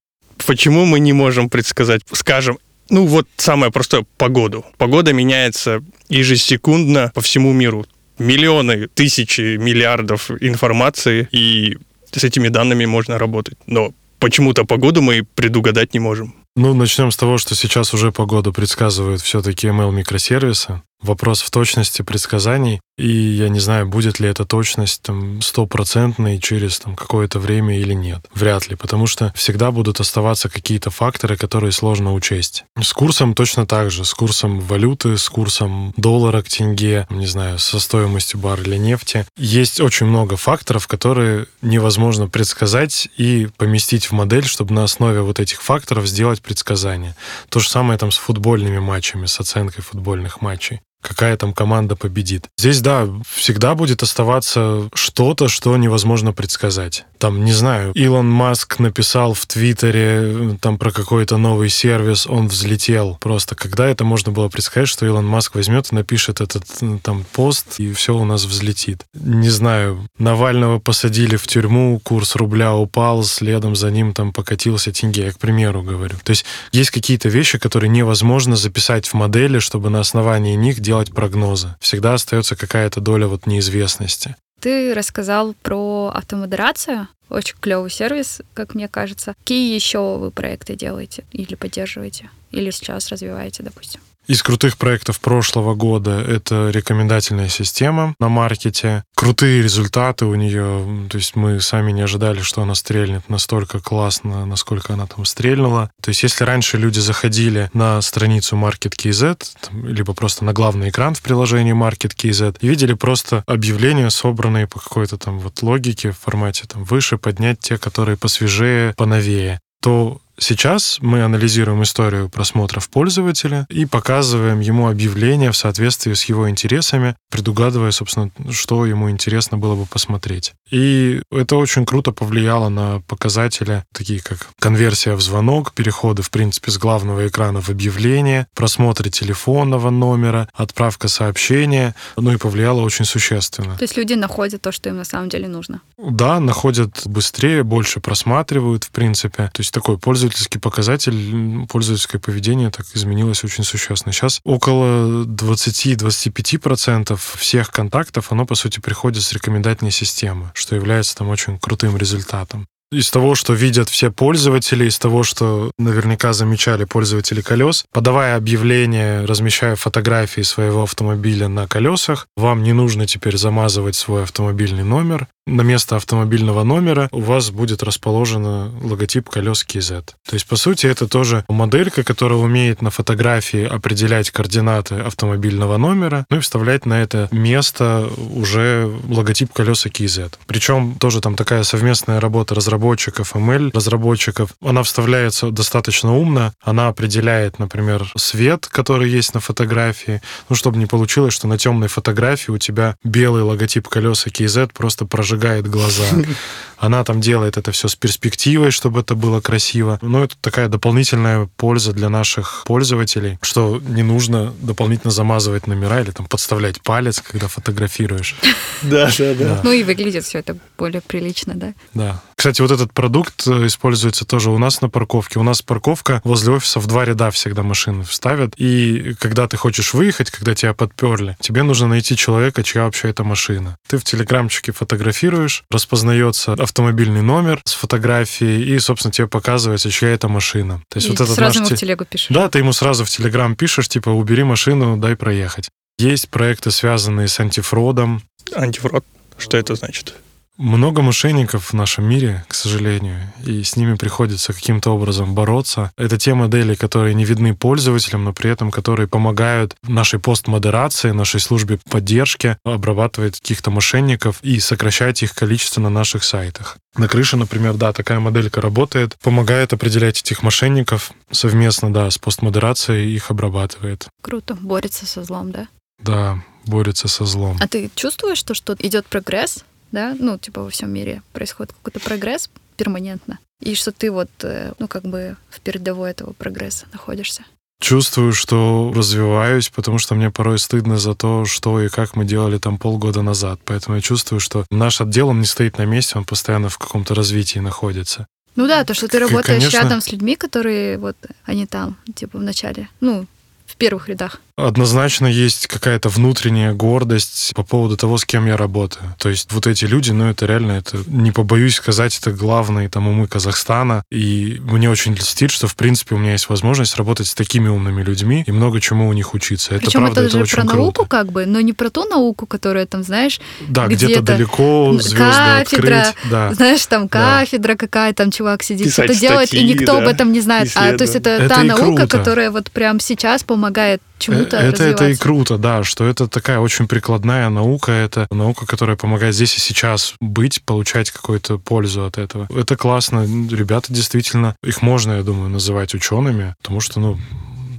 Почему 0.47 0.87
мы 0.87 1.01
не 1.01 1.13
можем 1.13 1.51
предсказать, 1.51 2.01
скажем, 2.13 2.59
ну 2.91 3.07
вот 3.07 3.27
самое 3.37 3.73
простое— 3.73 4.05
погоду. 4.19 4.65
Погода 4.77 5.13
меняется 5.13 5.83
ежесекундно 6.09 7.13
по 7.15 7.21
всему 7.21 7.53
миру. 7.53 7.87
Миллионы, 8.19 8.89
тысячи, 8.89 9.57
миллиардов 9.57 10.31
информации, 10.41 11.27
и 11.33 11.79
с 12.13 12.25
этими 12.25 12.49
данными 12.49 12.85
можно 12.85 13.19
работать. 13.19 13.57
Но 13.67 13.93
почему-то 14.19 14.65
погоду 14.65 15.01
мы 15.01 15.25
предугадать 15.35 15.95
не 15.95 16.01
можем. 16.01 16.35
Ну, 16.57 16.75
начнем 16.75 17.11
с 17.11 17.17
того, 17.17 17.39
что 17.39 17.55
сейчас 17.55 17.95
уже 17.95 18.13
погоду 18.13 18.53
предсказывают 18.53 19.23
все-таки 19.23 19.69
ML-микросервисы. 19.69 20.83
Вопрос 21.01 21.41
в 21.41 21.51
точности 21.51 22.03
предсказаний. 22.03 22.81
И 23.01 23.09
я 23.09 23.49
не 23.49 23.61
знаю, 23.61 23.87
будет 23.87 24.21
ли 24.21 24.29
эта 24.29 24.45
точность 24.45 25.01
там 25.01 25.41
стопроцентной 25.41 26.39
через 26.39 26.79
там, 26.79 26.95
какое-то 26.95 27.39
время 27.39 27.79
или 27.79 27.95
нет. 27.95 28.27
Вряд 28.35 28.69
ли, 28.69 28.77
потому 28.77 29.07
что 29.07 29.33
всегда 29.35 29.71
будут 29.71 30.01
оставаться 30.01 30.51
какие-то 30.51 30.91
факторы, 30.91 31.39
которые 31.39 31.73
сложно 31.73 32.13
учесть. 32.13 32.65
С 32.79 32.93
курсом 32.93 33.33
точно 33.35 33.67
так 33.67 33.91
же. 33.91 34.05
С 34.05 34.13
курсом 34.13 34.61
валюты, 34.61 35.17
с 35.17 35.31
курсом 35.31 35.95
доллара 35.97 36.43
к 36.43 36.49
тенге, 36.49 37.07
не 37.09 37.27
знаю, 37.27 37.59
со 37.59 37.81
стоимостью 37.81 38.39
барреля 38.39 38.77
нефти. 38.77 39.25
Есть 39.39 39.81
очень 39.81 40.05
много 40.05 40.37
факторов, 40.37 40.87
которые 40.87 41.47
невозможно 41.63 42.29
предсказать 42.29 43.09
и 43.17 43.49
поместить 43.57 44.07
в 44.07 44.13
модель, 44.13 44.45
чтобы 44.45 44.75
на 44.75 44.85
основе 44.85 45.23
вот 45.23 45.41
этих 45.41 45.63
факторов 45.63 46.07
сделать 46.07 46.43
предсказания. 46.43 47.17
То 47.49 47.61
же 47.61 47.71
самое 47.71 47.99
там 47.99 48.11
с 48.11 48.19
футбольными 48.19 48.79
матчами, 48.79 49.25
с 49.25 49.41
оценкой 49.41 49.83
футбольных 49.83 50.43
матчей 50.43 50.81
какая 51.01 51.37
там 51.37 51.53
команда 51.53 51.97
победит. 51.97 52.47
Здесь, 52.59 52.81
да, 52.81 53.09
всегда 53.29 53.75
будет 53.75 54.03
оставаться 54.03 54.89
что-то, 54.95 55.49
что 55.49 55.77
невозможно 55.77 56.33
предсказать. 56.33 57.05
Там, 57.19 57.45
не 57.45 57.53
знаю, 57.53 57.93
Илон 57.93 58.31
Маск 58.31 58.79
написал 58.79 59.35
в 59.35 59.45
Твиттере 59.47 60.57
там 60.61 60.79
про 60.79 60.91
какой-то 60.91 61.37
новый 61.37 61.69
сервис, 61.69 62.27
он 62.27 62.49
взлетел. 62.49 63.19
Просто 63.21 63.55
когда 63.55 63.87
это 63.89 64.05
можно 64.05 64.33
было 64.33 64.49
предсказать, 64.49 64.89
что 64.89 65.05
Илон 65.05 65.27
Маск 65.27 65.55
возьмет 65.55 65.93
и 65.93 65.95
напишет 65.95 66.41
этот 66.41 66.65
там 67.03 67.25
пост, 67.33 67.79
и 67.79 67.93
все 67.93 68.17
у 68.17 68.25
нас 68.25 68.45
взлетит. 68.45 69.05
Не 69.13 69.51
знаю, 69.51 70.07
Навального 70.19 70.79
посадили 70.79 71.37
в 71.37 71.47
тюрьму, 71.47 72.01
курс 72.03 72.37
рубля 72.37 72.75
упал, 72.75 73.23
следом 73.23 73.77
за 73.77 73.91
ним 73.91 74.15
там 74.15 74.33
покатился 74.33 74.93
тенге, 74.93 75.27
я 75.27 75.33
к 75.33 75.39
примеру 75.39 75.83
говорю. 75.83 76.17
То 76.25 76.31
есть 76.31 76.47
есть 76.73 76.91
какие-то 76.91 77.29
вещи, 77.29 77.59
которые 77.59 77.91
невозможно 77.91 78.57
записать 78.57 79.07
в 79.07 79.15
модели, 79.15 79.59
чтобы 79.59 79.91
на 79.91 80.01
основании 80.01 80.57
них 80.57 80.81
делать 80.91 81.13
прогнозы. 81.13 81.77
Всегда 81.79 82.15
остается 82.15 82.57
какая-то 82.57 83.01
доля 83.01 83.29
вот 83.29 83.47
неизвестности. 83.47 84.35
Ты 84.59 84.93
рассказал 84.93 85.55
про 85.63 86.11
автомодерацию. 86.13 87.07
Очень 87.29 87.55
клевый 87.61 87.91
сервис, 87.91 88.43
как 88.55 88.75
мне 88.75 88.89
кажется. 88.89 89.35
Какие 89.39 89.73
еще 89.73 90.17
вы 90.19 90.33
проекты 90.33 90.75
делаете 90.75 91.23
или 91.31 91.55
поддерживаете? 91.55 92.29
Или 92.51 92.71
сейчас 92.73 93.09
развиваете, 93.09 93.63
допустим? 93.63 94.01
Из 94.31 94.45
крутых 94.45 94.79
проектов 94.79 95.19
прошлого 95.19 95.75
года 95.75 96.21
это 96.21 96.71
рекомендательная 96.71 97.49
система 97.49 98.15
на 98.21 98.29
маркете. 98.29 99.03
Крутые 99.17 99.61
результаты 99.61 100.25
у 100.25 100.37
нее. 100.37 101.09
То 101.11 101.19
есть 101.19 101.35
мы 101.35 101.61
сами 101.61 101.91
не 101.91 102.03
ожидали, 102.03 102.39
что 102.41 102.63
она 102.63 102.77
стрельнет 102.77 103.29
настолько 103.29 103.81
классно, 103.81 104.47
насколько 104.47 104.93
она 104.93 105.09
там 105.09 105.25
стрельнула. 105.25 105.91
То 106.01 106.11
есть 106.11 106.23
если 106.23 106.45
раньше 106.45 106.77
люди 106.77 107.01
заходили 107.01 107.71
на 107.73 108.01
страницу 108.03 108.55
MarketKZ, 108.55 109.43
либо 109.73 110.15
просто 110.15 110.45
на 110.45 110.53
главный 110.53 110.91
экран 110.91 111.17
в 111.17 111.23
приложении 111.23 111.75
MarketKZ 111.75 112.59
и 112.61 112.69
видели 112.69 112.93
просто 112.93 113.43
объявления, 113.49 114.11
собранные 114.11 114.69
по 114.69 114.79
какой-то 114.79 115.19
там 115.19 115.41
вот 115.41 115.61
логике 115.61 116.13
в 116.13 116.19
формате 116.19 116.67
там 116.69 116.85
выше, 116.85 117.19
поднять 117.19 117.59
те, 117.59 117.79
которые 117.79 118.17
посвежее, 118.17 118.95
поновее, 118.97 119.59
то 119.83 120.21
Сейчас 120.41 120.99
мы 121.03 121.23
анализируем 121.23 121.83
историю 121.83 122.31
просмотров 122.31 122.89
пользователя 122.89 123.67
и 123.69 123.85
показываем 123.85 124.61
ему 124.61 124.89
объявления 124.89 125.53
в 125.53 125.57
соответствии 125.57 126.15
с 126.15 126.25
его 126.25 126.49
интересами, 126.49 127.15
предугадывая, 127.31 127.91
собственно, 127.91 128.31
что 128.51 128.87
ему 128.87 129.11
интересно 129.11 129.59
было 129.59 129.75
бы 129.75 129.85
посмотреть. 129.85 130.55
И 130.71 131.21
это 131.31 131.57
очень 131.57 131.85
круто 131.85 132.13
повлияло 132.13 132.71
на 132.71 133.01
показатели, 133.07 133.85
такие 133.93 134.21
как 134.21 134.49
конверсия 134.59 135.15
в 135.15 135.21
звонок, 135.21 135.75
переходы, 135.75 136.23
в 136.23 136.31
принципе, 136.31 136.71
с 136.71 136.79
главного 136.79 137.29
экрана 137.29 137.61
в 137.61 137.69
объявление, 137.69 138.47
просмотры 138.55 139.11
телефонного 139.11 139.91
номера, 139.91 140.49
отправка 140.55 141.09
сообщения, 141.09 141.95
ну 142.17 142.33
и 142.33 142.39
повлияло 142.39 142.81
очень 142.81 143.05
существенно. 143.05 143.77
То 143.77 143.85
есть 143.85 143.97
люди 143.99 144.15
находят 144.15 144.63
то, 144.63 144.73
что 144.73 144.89
им 144.89 144.97
на 144.97 145.05
самом 145.05 145.29
деле 145.29 145.49
нужно? 145.49 145.83
Да, 145.99 146.41
находят 146.41 147.03
быстрее, 147.05 147.63
больше 147.63 148.01
просматривают, 148.01 148.85
в 148.85 148.91
принципе. 148.91 149.51
То 149.53 149.61
есть 149.61 149.75
такой 149.75 149.99
пользователь 149.99 150.30
пользовательский 150.31 150.61
показатель, 150.61 151.67
пользовательское 151.67 152.21
поведение 152.21 152.71
так 152.71 152.87
изменилось 152.95 153.43
очень 153.43 153.65
существенно. 153.65 154.13
Сейчас 154.13 154.41
около 154.45 155.25
20-25% 155.25 157.19
всех 157.37 157.71
контактов, 157.71 158.31
оно, 158.31 158.47
по 158.47 158.55
сути, 158.55 158.79
приходит 158.79 159.25
с 159.25 159.33
рекомендательной 159.33 159.91
системы, 159.91 160.53
что 160.55 160.77
является 160.77 161.17
там 161.17 161.31
очень 161.31 161.59
крутым 161.59 161.97
результатом 161.97 162.69
из 162.93 163.11
того, 163.11 163.35
что 163.35 163.53
видят 163.53 163.89
все 163.89 164.11
пользователи, 164.11 164.87
из 164.87 164.99
того, 164.99 165.23
что 165.23 165.71
наверняка 165.79 166.33
замечали 166.33 166.85
пользователи 166.85 167.41
колес, 167.41 167.85
подавая 167.93 168.37
объявление, 168.37 169.25
размещая 169.25 169.77
фотографии 169.77 170.43
своего 170.43 170.83
автомобиля 170.83 171.49
на 171.49 171.69
колесах, 171.69 172.27
вам 172.37 172.63
не 172.63 172.73
нужно 172.73 173.07
теперь 173.07 173.37
замазывать 173.37 173.95
свой 173.95 174.25
автомобильный 174.25 174.85
номер, 174.85 175.29
на 175.51 175.63
место 175.63 175.97
автомобильного 175.97 176.63
номера 176.63 177.09
у 177.13 177.21
вас 177.21 177.51
будет 177.51 177.83
расположен 177.83 178.45
логотип 178.85 179.29
колес 179.29 179.67
KZ. 179.67 180.11
То 180.29 180.35
есть, 180.35 180.47
по 180.47 180.57
сути, 180.57 180.87
это 180.87 181.09
тоже 181.09 181.45
моделька, 181.49 182.05
которая 182.05 182.39
умеет 182.39 182.83
на 182.83 182.91
фотографии 182.91 183.65
определять 183.65 184.31
координаты 184.31 184.97
автомобильного 184.97 185.77
номера, 185.77 186.25
ну 186.31 186.37
и 186.37 186.41
вставлять 186.41 186.87
на 186.87 187.03
это 187.03 187.29
место 187.33 188.09
уже 188.35 188.91
логотип 189.09 189.53
колеса 189.53 189.89
KZ. 189.89 190.35
Причем 190.47 190.95
тоже 191.01 191.21
там 191.21 191.35
такая 191.35 191.65
совместная 191.65 192.21
работа 192.21 192.55
разработчиков, 192.55 192.80
ML 192.81 193.71
разработчиков. 193.75 194.51
Она 194.61 194.83
вставляется 194.83 195.51
достаточно 195.51 196.17
умно, 196.17 196.53
она 196.61 196.89
определяет, 196.89 197.59
например, 197.59 198.11
свет, 198.17 198.67
который 198.67 199.11
есть 199.11 199.35
на 199.35 199.41
фотографии, 199.41 200.21
ну, 200.49 200.57
чтобы 200.57 200.79
не 200.79 200.87
получилось, 200.87 201.35
что 201.35 201.47
на 201.47 201.59
темной 201.59 201.89
фотографии 201.89 202.51
у 202.51 202.59
тебя 202.59 202.97
белый 203.05 203.43
логотип 203.43 203.89
колеса 203.89 204.31
KZ 204.31 204.73
просто 204.73 205.05
прожигает 205.05 205.69
глаза. 205.69 206.05
Она 206.79 207.05
там 207.05 207.21
делает 207.21 207.59
это 207.59 207.73
все 207.73 207.89
с 207.89 207.95
перспективой, 207.95 208.71
чтобы 208.71 209.01
это 209.01 209.15
было 209.15 209.41
красиво. 209.41 209.99
Но 210.01 210.25
это 210.25 210.35
такая 210.41 210.69
дополнительная 210.69 211.49
польза 211.57 211.93
для 211.93 212.09
наших 212.09 212.63
пользователей, 212.65 213.39
что 213.43 213.81
не 213.87 214.03
нужно 214.03 214.55
дополнительно 214.61 215.11
замазывать 215.11 215.67
номера 215.67 216.01
или 216.01 216.11
там 216.11 216.27
подставлять 216.27 216.81
палец, 216.83 217.21
когда 217.21 217.49
фотографируешь. 217.49 218.37
Да, 218.83 219.11
да, 219.19 219.35
да. 219.35 219.61
Ну 219.63 219.73
и 219.73 219.83
выглядит 219.83 220.25
все 220.25 220.39
это 220.39 220.57
более 220.79 221.03
прилично, 221.03 221.55
да? 221.55 221.75
Да. 221.93 222.23
Кстати, 222.41 222.63
вот 222.63 222.71
этот 222.71 222.95
продукт 222.95 223.47
э, 223.47 223.67
используется 223.67 224.25
тоже 224.25 224.49
у 224.49 224.57
нас 224.57 224.81
на 224.81 224.89
парковке. 224.89 225.39
У 225.39 225.43
нас 225.43 225.61
парковка 225.61 226.23
возле 226.25 226.55
офиса 226.55 226.81
в 226.81 226.87
два 226.87 227.05
ряда 227.05 227.31
всегда 227.31 227.63
машины 227.63 228.03
вставят. 228.03 228.55
И 228.57 229.13
когда 229.21 229.47
ты 229.47 229.59
хочешь 229.59 229.93
выехать, 229.93 230.31
когда 230.31 230.55
тебя 230.55 230.73
подперли, 230.73 231.37
тебе 231.41 231.63
нужно 231.65 231.87
найти 231.89 232.17
человека, 232.17 232.63
чья 232.63 232.85
вообще 232.85 233.11
эта 233.11 233.25
машина. 233.25 233.77
Ты 233.87 233.99
в 233.99 234.05
телеграмчике 234.05 234.73
фотографируешь, 234.73 235.65
распознается 235.71 236.55
автомобильный 236.55 237.21
номер 237.21 237.61
с 237.67 237.75
фотографией, 237.75 238.75
и, 238.75 238.79
собственно, 238.79 239.13
тебе 239.13 239.27
показывается, 239.27 239.91
чья 239.91 240.09
это 240.09 240.29
машина. 240.29 240.83
То 240.89 240.97
есть 240.97 241.09
и 241.09 241.11
вот 241.11 241.21
этот 241.21 241.35
сразу 241.35 241.59
наш... 241.59 241.69
ему 241.69 241.77
в 241.77 241.79
телегу 241.79 242.07
пишешь. 242.07 242.29
Да, 242.31 242.49
ты 242.49 242.61
ему 242.61 242.73
сразу 242.73 243.05
в 243.05 243.11
телеграм 243.11 243.55
пишешь, 243.55 243.91
типа, 243.91 244.09
убери 244.09 244.45
машину, 244.45 244.97
дай 244.97 245.15
проехать. 245.15 245.69
Есть 245.99 246.31
проекты, 246.31 246.71
связанные 246.71 247.29
с 247.29 247.39
антифродом. 247.39 248.23
Антифрод? 248.55 249.05
Что 249.37 249.59
это 249.59 249.75
значит? 249.75 250.15
Много 250.61 251.01
мошенников 251.01 251.71
в 251.71 251.73
нашем 251.73 252.05
мире, 252.05 252.45
к 252.47 252.53
сожалению, 252.53 253.17
и 253.47 253.63
с 253.63 253.77
ними 253.77 253.95
приходится 253.95 254.53
каким-то 254.53 254.91
образом 254.91 255.35
бороться. 255.35 255.91
Это 255.97 256.19
те 256.19 256.35
модели, 256.35 256.75
которые 256.75 257.15
не 257.15 257.25
видны 257.25 257.55
пользователям, 257.55 258.25
но 258.25 258.35
при 258.35 258.51
этом 258.51 258.71
которые 258.71 259.09
помогают 259.09 259.75
нашей 259.85 260.19
постмодерации, 260.19 261.13
нашей 261.13 261.41
службе 261.41 261.81
поддержки 261.89 262.59
обрабатывать 262.63 263.41
каких-то 263.41 263.71
мошенников 263.71 264.39
и 264.43 264.61
сокращать 264.61 265.23
их 265.23 265.35
количество 265.35 265.81
на 265.81 265.89
наших 265.89 266.25
сайтах. 266.25 266.77
На 266.95 267.09
крыше, 267.09 267.39
например, 267.39 267.73
да, 267.73 267.95
такая 267.95 268.21
моделька 268.21 268.61
работает, 268.61 269.17
помогает 269.23 269.73
определять 269.73 270.21
этих 270.21 270.43
мошенников 270.43 271.13
совместно, 271.31 271.91
да, 271.91 272.11
с 272.11 272.19
постмодерацией 272.19 273.15
их 273.15 273.31
обрабатывает. 273.31 274.09
Круто, 274.21 274.55
борется 274.61 275.07
со 275.07 275.25
злом, 275.25 275.53
да? 275.53 275.69
Да, 276.03 276.43
борется 276.67 277.09
со 277.09 277.25
злом. 277.25 277.57
А 277.61 277.67
ты 277.67 277.91
чувствуешь, 277.95 278.37
что, 278.37 278.53
что 278.53 278.77
идет 278.79 279.07
прогресс 279.07 279.65
да, 279.93 280.17
ну, 280.19 280.39
типа 280.39 280.63
во 280.63 280.71
всем 280.71 280.91
мире 280.91 281.23
происходит 281.33 281.73
какой-то 281.73 282.01
прогресс 282.01 282.51
перманентно, 282.77 283.39
и 283.61 283.75
что 283.75 283.93
ты 283.93 284.11
вот, 284.11 284.31
э, 284.43 284.73
ну, 284.79 284.89
как 284.89 285.03
бы 285.03 285.37
в 285.51 285.61
передовой 285.61 286.11
этого 286.11 286.33
прогресса 286.33 286.87
находишься. 286.93 287.45
Чувствую, 287.81 288.35
что 288.35 288.93
развиваюсь, 288.95 289.71
потому 289.71 289.99
что 289.99 290.15
мне 290.15 290.31
порой 290.31 290.59
стыдно 290.59 290.99
за 290.99 291.15
то, 291.15 291.47
что 291.47 291.81
и 291.81 291.89
как 291.89 292.15
мы 292.15 292.27
делали 292.27 292.59
там 292.59 292.77
полгода 292.77 293.23
назад. 293.23 293.59
Поэтому 293.65 293.97
я 293.97 294.03
чувствую, 294.03 294.39
что 294.39 294.67
наш 294.71 295.01
отдел, 295.01 295.29
он 295.29 295.41
не 295.41 295.47
стоит 295.47 295.79
на 295.79 295.87
месте, 295.87 296.19
он 296.19 296.27
постоянно 296.27 296.69
в 296.69 296.77
каком-то 296.77 297.15
развитии 297.15 297.59
находится. 297.59 298.27
Ну 298.55 298.67
да, 298.67 298.85
то, 298.85 298.93
что 298.93 299.09
ты 299.09 299.19
работаешь 299.19 299.63
Конечно. 299.63 299.79
рядом 299.79 300.01
с 300.03 300.13
людьми, 300.13 300.37
которые 300.37 300.99
вот, 300.99 301.17
они 301.45 301.67
там, 301.67 301.97
типа, 302.15 302.39
в 302.39 302.43
начале, 302.43 302.89
ну, 303.01 303.27
в 303.67 303.77
первых 303.77 304.09
рядах. 304.09 304.43
Однозначно 304.67 305.27
есть 305.27 305.67
какая-то 305.67 306.09
внутренняя 306.09 306.73
гордость 306.73 307.53
по 307.55 307.63
поводу 307.63 307.97
того, 307.97 308.19
с 308.19 308.25
кем 308.25 308.47
я 308.47 308.57
работаю. 308.57 309.15
То 309.19 309.29
есть 309.29 309.53
вот 309.53 309.67
эти 309.67 309.85
люди, 309.85 310.11
ну 310.13 310.31
это 310.31 310.47
реально, 310.47 310.73
это 310.73 310.99
не 311.07 311.33
побоюсь 311.33 311.77
сказать, 311.77 312.17
это 312.19 312.33
главные 312.33 312.89
там 312.89 313.09
умы 313.09 313.27
Казахстана. 313.27 314.03
И 314.11 314.61
мне 314.63 314.91
очень 314.91 315.15
льстит, 315.15 315.51
что 315.51 315.67
в 315.67 315.77
принципе 315.77 316.15
у 316.15 316.19
меня 316.19 316.33
есть 316.33 316.49
возможность 316.49 316.97
работать 316.97 317.29
с 317.29 317.35
такими 317.35 317.69
умными 317.69 318.03
людьми 318.03 318.45
и 318.47 318.53
много 318.53 318.81
чему 318.81 319.09
у 319.09 319.13
них 319.13 319.35
учиться. 319.35 319.75
Это 319.75 319.87
Причем 319.87 320.01
правда, 320.01 320.23
это, 320.23 320.39
это 320.39 320.47
же 320.47 320.55
про 320.55 320.63
круто. 320.63 320.77
науку 320.77 321.07
как 321.07 321.33
бы, 321.33 321.47
но 321.47 321.61
не 321.61 321.73
про 321.73 321.91
ту 321.91 322.05
науку, 322.09 322.47
которая 322.47 322.87
там, 322.87 323.03
знаешь, 323.03 323.41
да, 323.69 323.87
где-то, 323.87 324.21
где 324.21 324.21
далеко 324.21 324.93
звезды 325.01 325.17
кафедра, 325.17 326.01
открыть. 326.01 326.31
Да. 326.31 326.55
знаешь, 326.55 326.87
там 326.87 327.09
кафедра 327.09 327.73
да. 327.75 327.79
какая, 327.79 328.13
там 328.13 328.31
чувак 328.31 328.63
сидит, 328.63 328.87
Писать 328.87 329.07
что-то 329.07 329.21
делает, 329.21 329.55
и 329.55 329.65
никто 329.65 329.93
да, 329.93 329.99
об 329.99 330.09
этом 330.09 330.33
не 330.33 330.41
знает. 330.41 330.71
А 330.75 330.97
то 330.97 331.05
есть 331.05 331.17
это, 331.17 331.31
это 331.31 331.49
та 331.49 331.63
наука, 331.63 332.07
круто. 332.07 332.19
которая 332.19 332.51
вот 332.51 332.71
прям 332.71 333.01
сейчас 333.01 333.43
помогает 333.43 334.03
чему-то 334.21 334.57
это, 334.57 334.73
развиваться. 334.73 334.85
это 334.85 335.09
и 335.09 335.17
круто, 335.17 335.59
да, 335.59 335.83
что 335.83 336.07
это 336.07 336.29
такая 336.29 336.59
очень 336.59 336.87
прикладная 336.87 337.49
наука, 337.49 337.93
это 337.93 338.27
наука, 338.31 338.67
которая 338.67 338.97
помогает 338.97 339.35
здесь 339.35 339.57
и 339.57 339.61
сейчас 339.61 340.15
быть, 340.21 340.63
получать 340.65 341.11
какую-то 341.11 341.59
пользу 341.59 342.05
от 342.05 342.19
этого. 342.19 342.47
Это 342.55 342.77
классно. 342.77 343.25
Ребята 343.51 343.93
действительно, 343.93 344.55
их 344.63 344.83
можно, 344.83 345.13
я 345.13 345.23
думаю, 345.23 345.51
называть 345.51 345.95
учеными, 345.95 346.55
потому 346.59 346.81
что, 346.81 347.01
ну, 347.01 347.19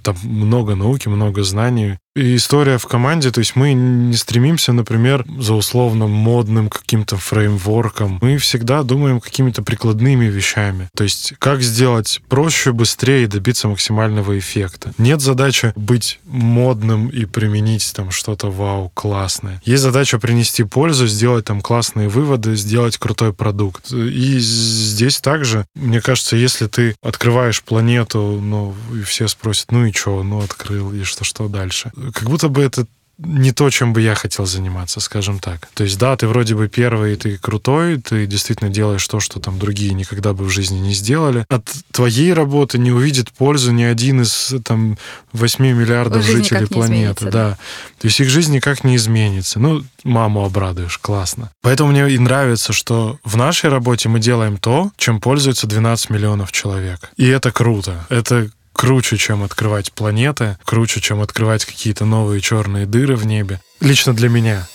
там 0.04 0.16
много 0.24 0.76
науки, 0.76 1.08
много 1.08 1.44
знаний. 1.44 1.98
И 2.14 2.36
история 2.36 2.78
в 2.78 2.88
команде, 2.88 3.32
то 3.32 3.40
есть 3.40 3.56
мы 3.56 3.72
не 3.72 4.16
стремимся, 4.18 4.74
например, 4.74 5.26
за 5.40 5.54
условно 5.54 6.08
модным 6.08 6.70
каким-то 6.70 7.16
фреймворком. 7.16 8.20
Мы 8.22 8.38
всегда 8.38 8.84
думаем 8.84 9.22
какими-то 9.22 9.64
прикладными 9.64 10.26
вещами. 10.26 10.90
То 10.94 11.06
есть 11.06 11.34
как 11.40 11.62
сделать 11.62 12.22
проще, 12.28 12.74
быстрее 12.74 13.24
и 13.24 13.28
добиться 13.28 13.70
максимального 13.70 14.38
эффекта. 14.38 14.92
Нет 14.98 15.22
задачи 15.22 15.72
быть 15.78 16.20
модным 16.26 17.08
и 17.08 17.24
применить 17.24 17.94
там 17.96 18.12
что-то 18.12 18.52
вау, 18.52 18.92
классное. 18.94 19.62
Есть 19.64 19.84
задача 19.84 20.20
принести 20.20 20.66
пользу, 20.66 21.08
сделать 21.08 21.46
там 21.46 21.62
классные 21.62 22.10
выводы, 22.10 22.58
сделать 22.58 22.98
крутой 22.98 23.32
продукт. 23.32 23.90
И 23.94 24.38
здесь 24.40 25.22
также, 25.22 25.66
мне 25.76 26.02
кажется, 26.02 26.36
если 26.36 26.68
ты 26.68 26.94
открываешь 27.02 27.64
планету, 27.64 28.42
ну, 28.42 28.76
и 28.94 29.02
все 29.04 29.30
спросят, 29.30 29.72
ну 29.72 29.86
и 29.86 29.94
что, 29.94 30.24
ну 30.24 30.42
открыл, 30.42 30.92
и 30.92 31.04
что, 31.04 31.24
что 31.24 31.48
дальше? 31.48 31.94
Как 32.14 32.30
будто 32.30 32.50
бы 32.50 32.62
это 32.62 32.86
не 33.24 33.52
то, 33.52 33.70
чем 33.70 33.94
бы 33.94 34.02
я 34.02 34.16
хотел 34.16 34.46
заниматься, 34.46 35.00
скажем 35.00 35.40
так. 35.40 35.68
То 35.74 35.84
есть, 35.84 35.98
да, 35.98 36.16
ты 36.16 36.28
вроде 36.28 36.56
бы 36.56 36.68
первый, 36.68 37.16
ты 37.16 37.38
крутой, 37.38 37.98
ты 37.98 38.26
действительно 38.26 38.70
делаешь 38.70 39.08
то, 39.08 39.20
что 39.20 39.40
там 39.40 39.60
другие 39.60 39.94
никогда 39.94 40.34
бы 40.34 40.46
в 40.46 40.50
жизни 40.50 40.80
не 40.80 40.94
сделали. 40.94 41.46
От 41.50 41.70
твоей 41.92 42.34
работы 42.34 42.78
не 42.78 42.92
увидит 42.92 43.32
пользу 43.32 43.72
ни 43.72 43.84
один 43.84 44.22
из 44.22 44.56
там 44.64 44.98
8 45.34 45.64
миллиардов 45.64 46.26
жителей 46.26 46.66
планеты. 46.66 47.30
Да. 47.30 47.58
То 48.00 48.08
есть 48.08 48.20
их 48.20 48.30
жизнь 48.30 48.54
никак 48.54 48.84
не 48.84 48.96
изменится. 48.96 49.60
Ну, 49.60 49.84
маму 50.04 50.44
обрадуешь, 50.44 50.98
классно. 50.98 51.52
Поэтому 51.62 51.92
мне 51.92 52.10
и 52.10 52.18
нравится, 52.18 52.74
что 52.74 53.20
в 53.24 53.38
нашей 53.38 53.70
работе 53.70 54.10
мы 54.10 54.20
делаем 54.20 54.58
то, 54.58 54.92
чем 54.98 55.22
пользуются 55.22 55.68
12 55.68 56.10
миллионов 56.10 56.52
человек. 56.52 57.12
И 57.18 57.28
это 57.28 57.52
круто. 57.52 58.06
Это 58.10 58.50
круче, 58.74 59.18
чем 59.18 59.44
открывать 59.44 59.92
планеты, 59.92 60.58
круче, 60.66 61.02
чем 61.02 61.22
открывать 61.22 61.66
какие-то 61.66 62.06
новые 62.06 62.42
черные 62.42 62.86
дыры 62.86 63.16
в 63.16 63.26
небе. 63.26 63.62
Лично 63.80 64.14
для 64.14 64.30
меня. 64.30 64.68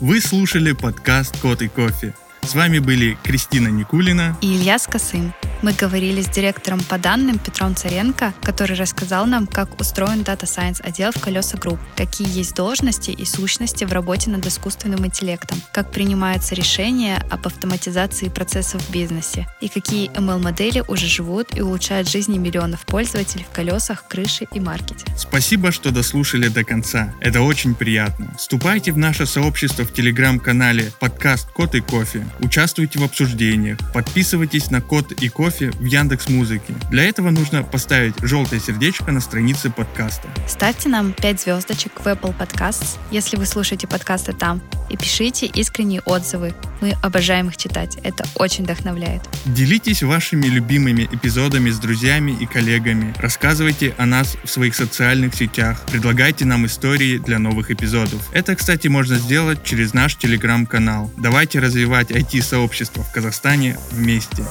Вы 0.00 0.20
слушали 0.20 0.72
подкаст 0.72 1.38
«Кот 1.40 1.62
и 1.62 1.68
кофе». 1.68 2.14
С 2.44 2.54
вами 2.54 2.80
были 2.80 3.16
Кристина 3.22 3.68
Никулина 3.68 4.36
и 4.40 4.56
Илья 4.56 4.78
Скосым. 4.78 5.32
Мы 5.62 5.72
говорили 5.72 6.20
с 6.20 6.28
директором 6.28 6.80
по 6.80 6.98
данным 6.98 7.38
Петром 7.38 7.76
Царенко, 7.76 8.34
который 8.42 8.76
рассказал 8.76 9.26
нам, 9.26 9.46
как 9.46 9.80
устроен 9.80 10.22
Data 10.22 10.42
Science 10.42 10.82
отдел 10.82 11.12
в 11.12 11.20
Колеса 11.20 11.56
Group, 11.56 11.78
какие 11.96 12.28
есть 12.36 12.56
должности 12.56 13.12
и 13.12 13.24
сущности 13.24 13.84
в 13.84 13.92
работе 13.92 14.28
над 14.28 14.44
искусственным 14.44 15.06
интеллектом, 15.06 15.62
как 15.72 15.92
принимаются 15.92 16.56
решения 16.56 17.24
об 17.30 17.46
автоматизации 17.46 18.28
процессов 18.28 18.82
в 18.82 18.90
бизнесе 18.90 19.46
и 19.60 19.68
какие 19.68 20.10
ML-модели 20.10 20.82
уже 20.88 21.06
живут 21.06 21.56
и 21.56 21.62
улучшают 21.62 22.10
жизни 22.10 22.38
миллионов 22.38 22.84
пользователей 22.84 23.46
в 23.48 23.54
колесах, 23.54 24.08
крыше 24.08 24.48
и 24.52 24.58
маркете. 24.58 25.04
Спасибо, 25.16 25.70
что 25.70 25.92
дослушали 25.92 26.48
до 26.48 26.64
конца. 26.64 27.14
Это 27.20 27.40
очень 27.40 27.76
приятно. 27.76 28.34
Вступайте 28.36 28.90
в 28.90 28.98
наше 28.98 29.26
сообщество 29.26 29.84
в 29.84 29.92
телеграм-канале 29.92 30.90
подкаст 30.98 31.48
«Код 31.52 31.76
и 31.76 31.80
кофе». 31.80 32.26
Участвуйте 32.40 32.98
в 32.98 33.04
обсуждениях. 33.04 33.78
Подписывайтесь 33.92 34.70
на 34.70 34.80
«Код 34.80 35.12
и 35.12 35.28
кофе» 35.28 35.42
кофе 35.42 35.72
в 35.72 35.84
Яндекс 35.84 36.28
Музыке. 36.28 36.72
Для 36.90 37.04
этого 37.04 37.30
нужно 37.30 37.62
поставить 37.62 38.14
желтое 38.22 38.60
сердечко 38.60 39.10
на 39.10 39.20
странице 39.20 39.70
подкаста. 39.70 40.28
Ставьте 40.48 40.88
нам 40.88 41.12
5 41.12 41.40
звездочек 41.40 42.00
в 42.00 42.06
Apple 42.06 42.32
Podcasts, 42.38 42.96
если 43.10 43.36
вы 43.36 43.44
слушаете 43.44 43.86
подкасты 43.86 44.32
там, 44.32 44.62
и 44.88 44.96
пишите 44.96 45.46
искренние 45.46 46.00
отзывы. 46.02 46.54
Мы 46.80 46.94
обожаем 47.02 47.48
их 47.48 47.56
читать. 47.56 47.96
Это 48.02 48.24
очень 48.34 48.64
вдохновляет. 48.64 49.22
Делитесь 49.46 50.02
вашими 50.02 50.46
любимыми 50.46 51.08
эпизодами 51.10 51.70
с 51.70 51.78
друзьями 51.78 52.36
и 52.38 52.46
коллегами. 52.46 53.14
Рассказывайте 53.18 53.94
о 53.98 54.06
нас 54.06 54.36
в 54.44 54.48
своих 54.48 54.74
социальных 54.74 55.34
сетях. 55.34 55.80
Предлагайте 55.90 56.44
нам 56.44 56.66
истории 56.66 57.18
для 57.18 57.38
новых 57.38 57.70
эпизодов. 57.70 58.20
Это, 58.32 58.54
кстати, 58.54 58.88
можно 58.88 59.16
сделать 59.16 59.64
через 59.64 59.94
наш 59.94 60.16
телеграм-канал. 60.16 61.10
Давайте 61.16 61.60
развивать 61.60 62.10
IT-сообщества 62.22 63.02
в 63.02 63.12
Казахстане 63.12 63.76
вместе. 63.90 64.44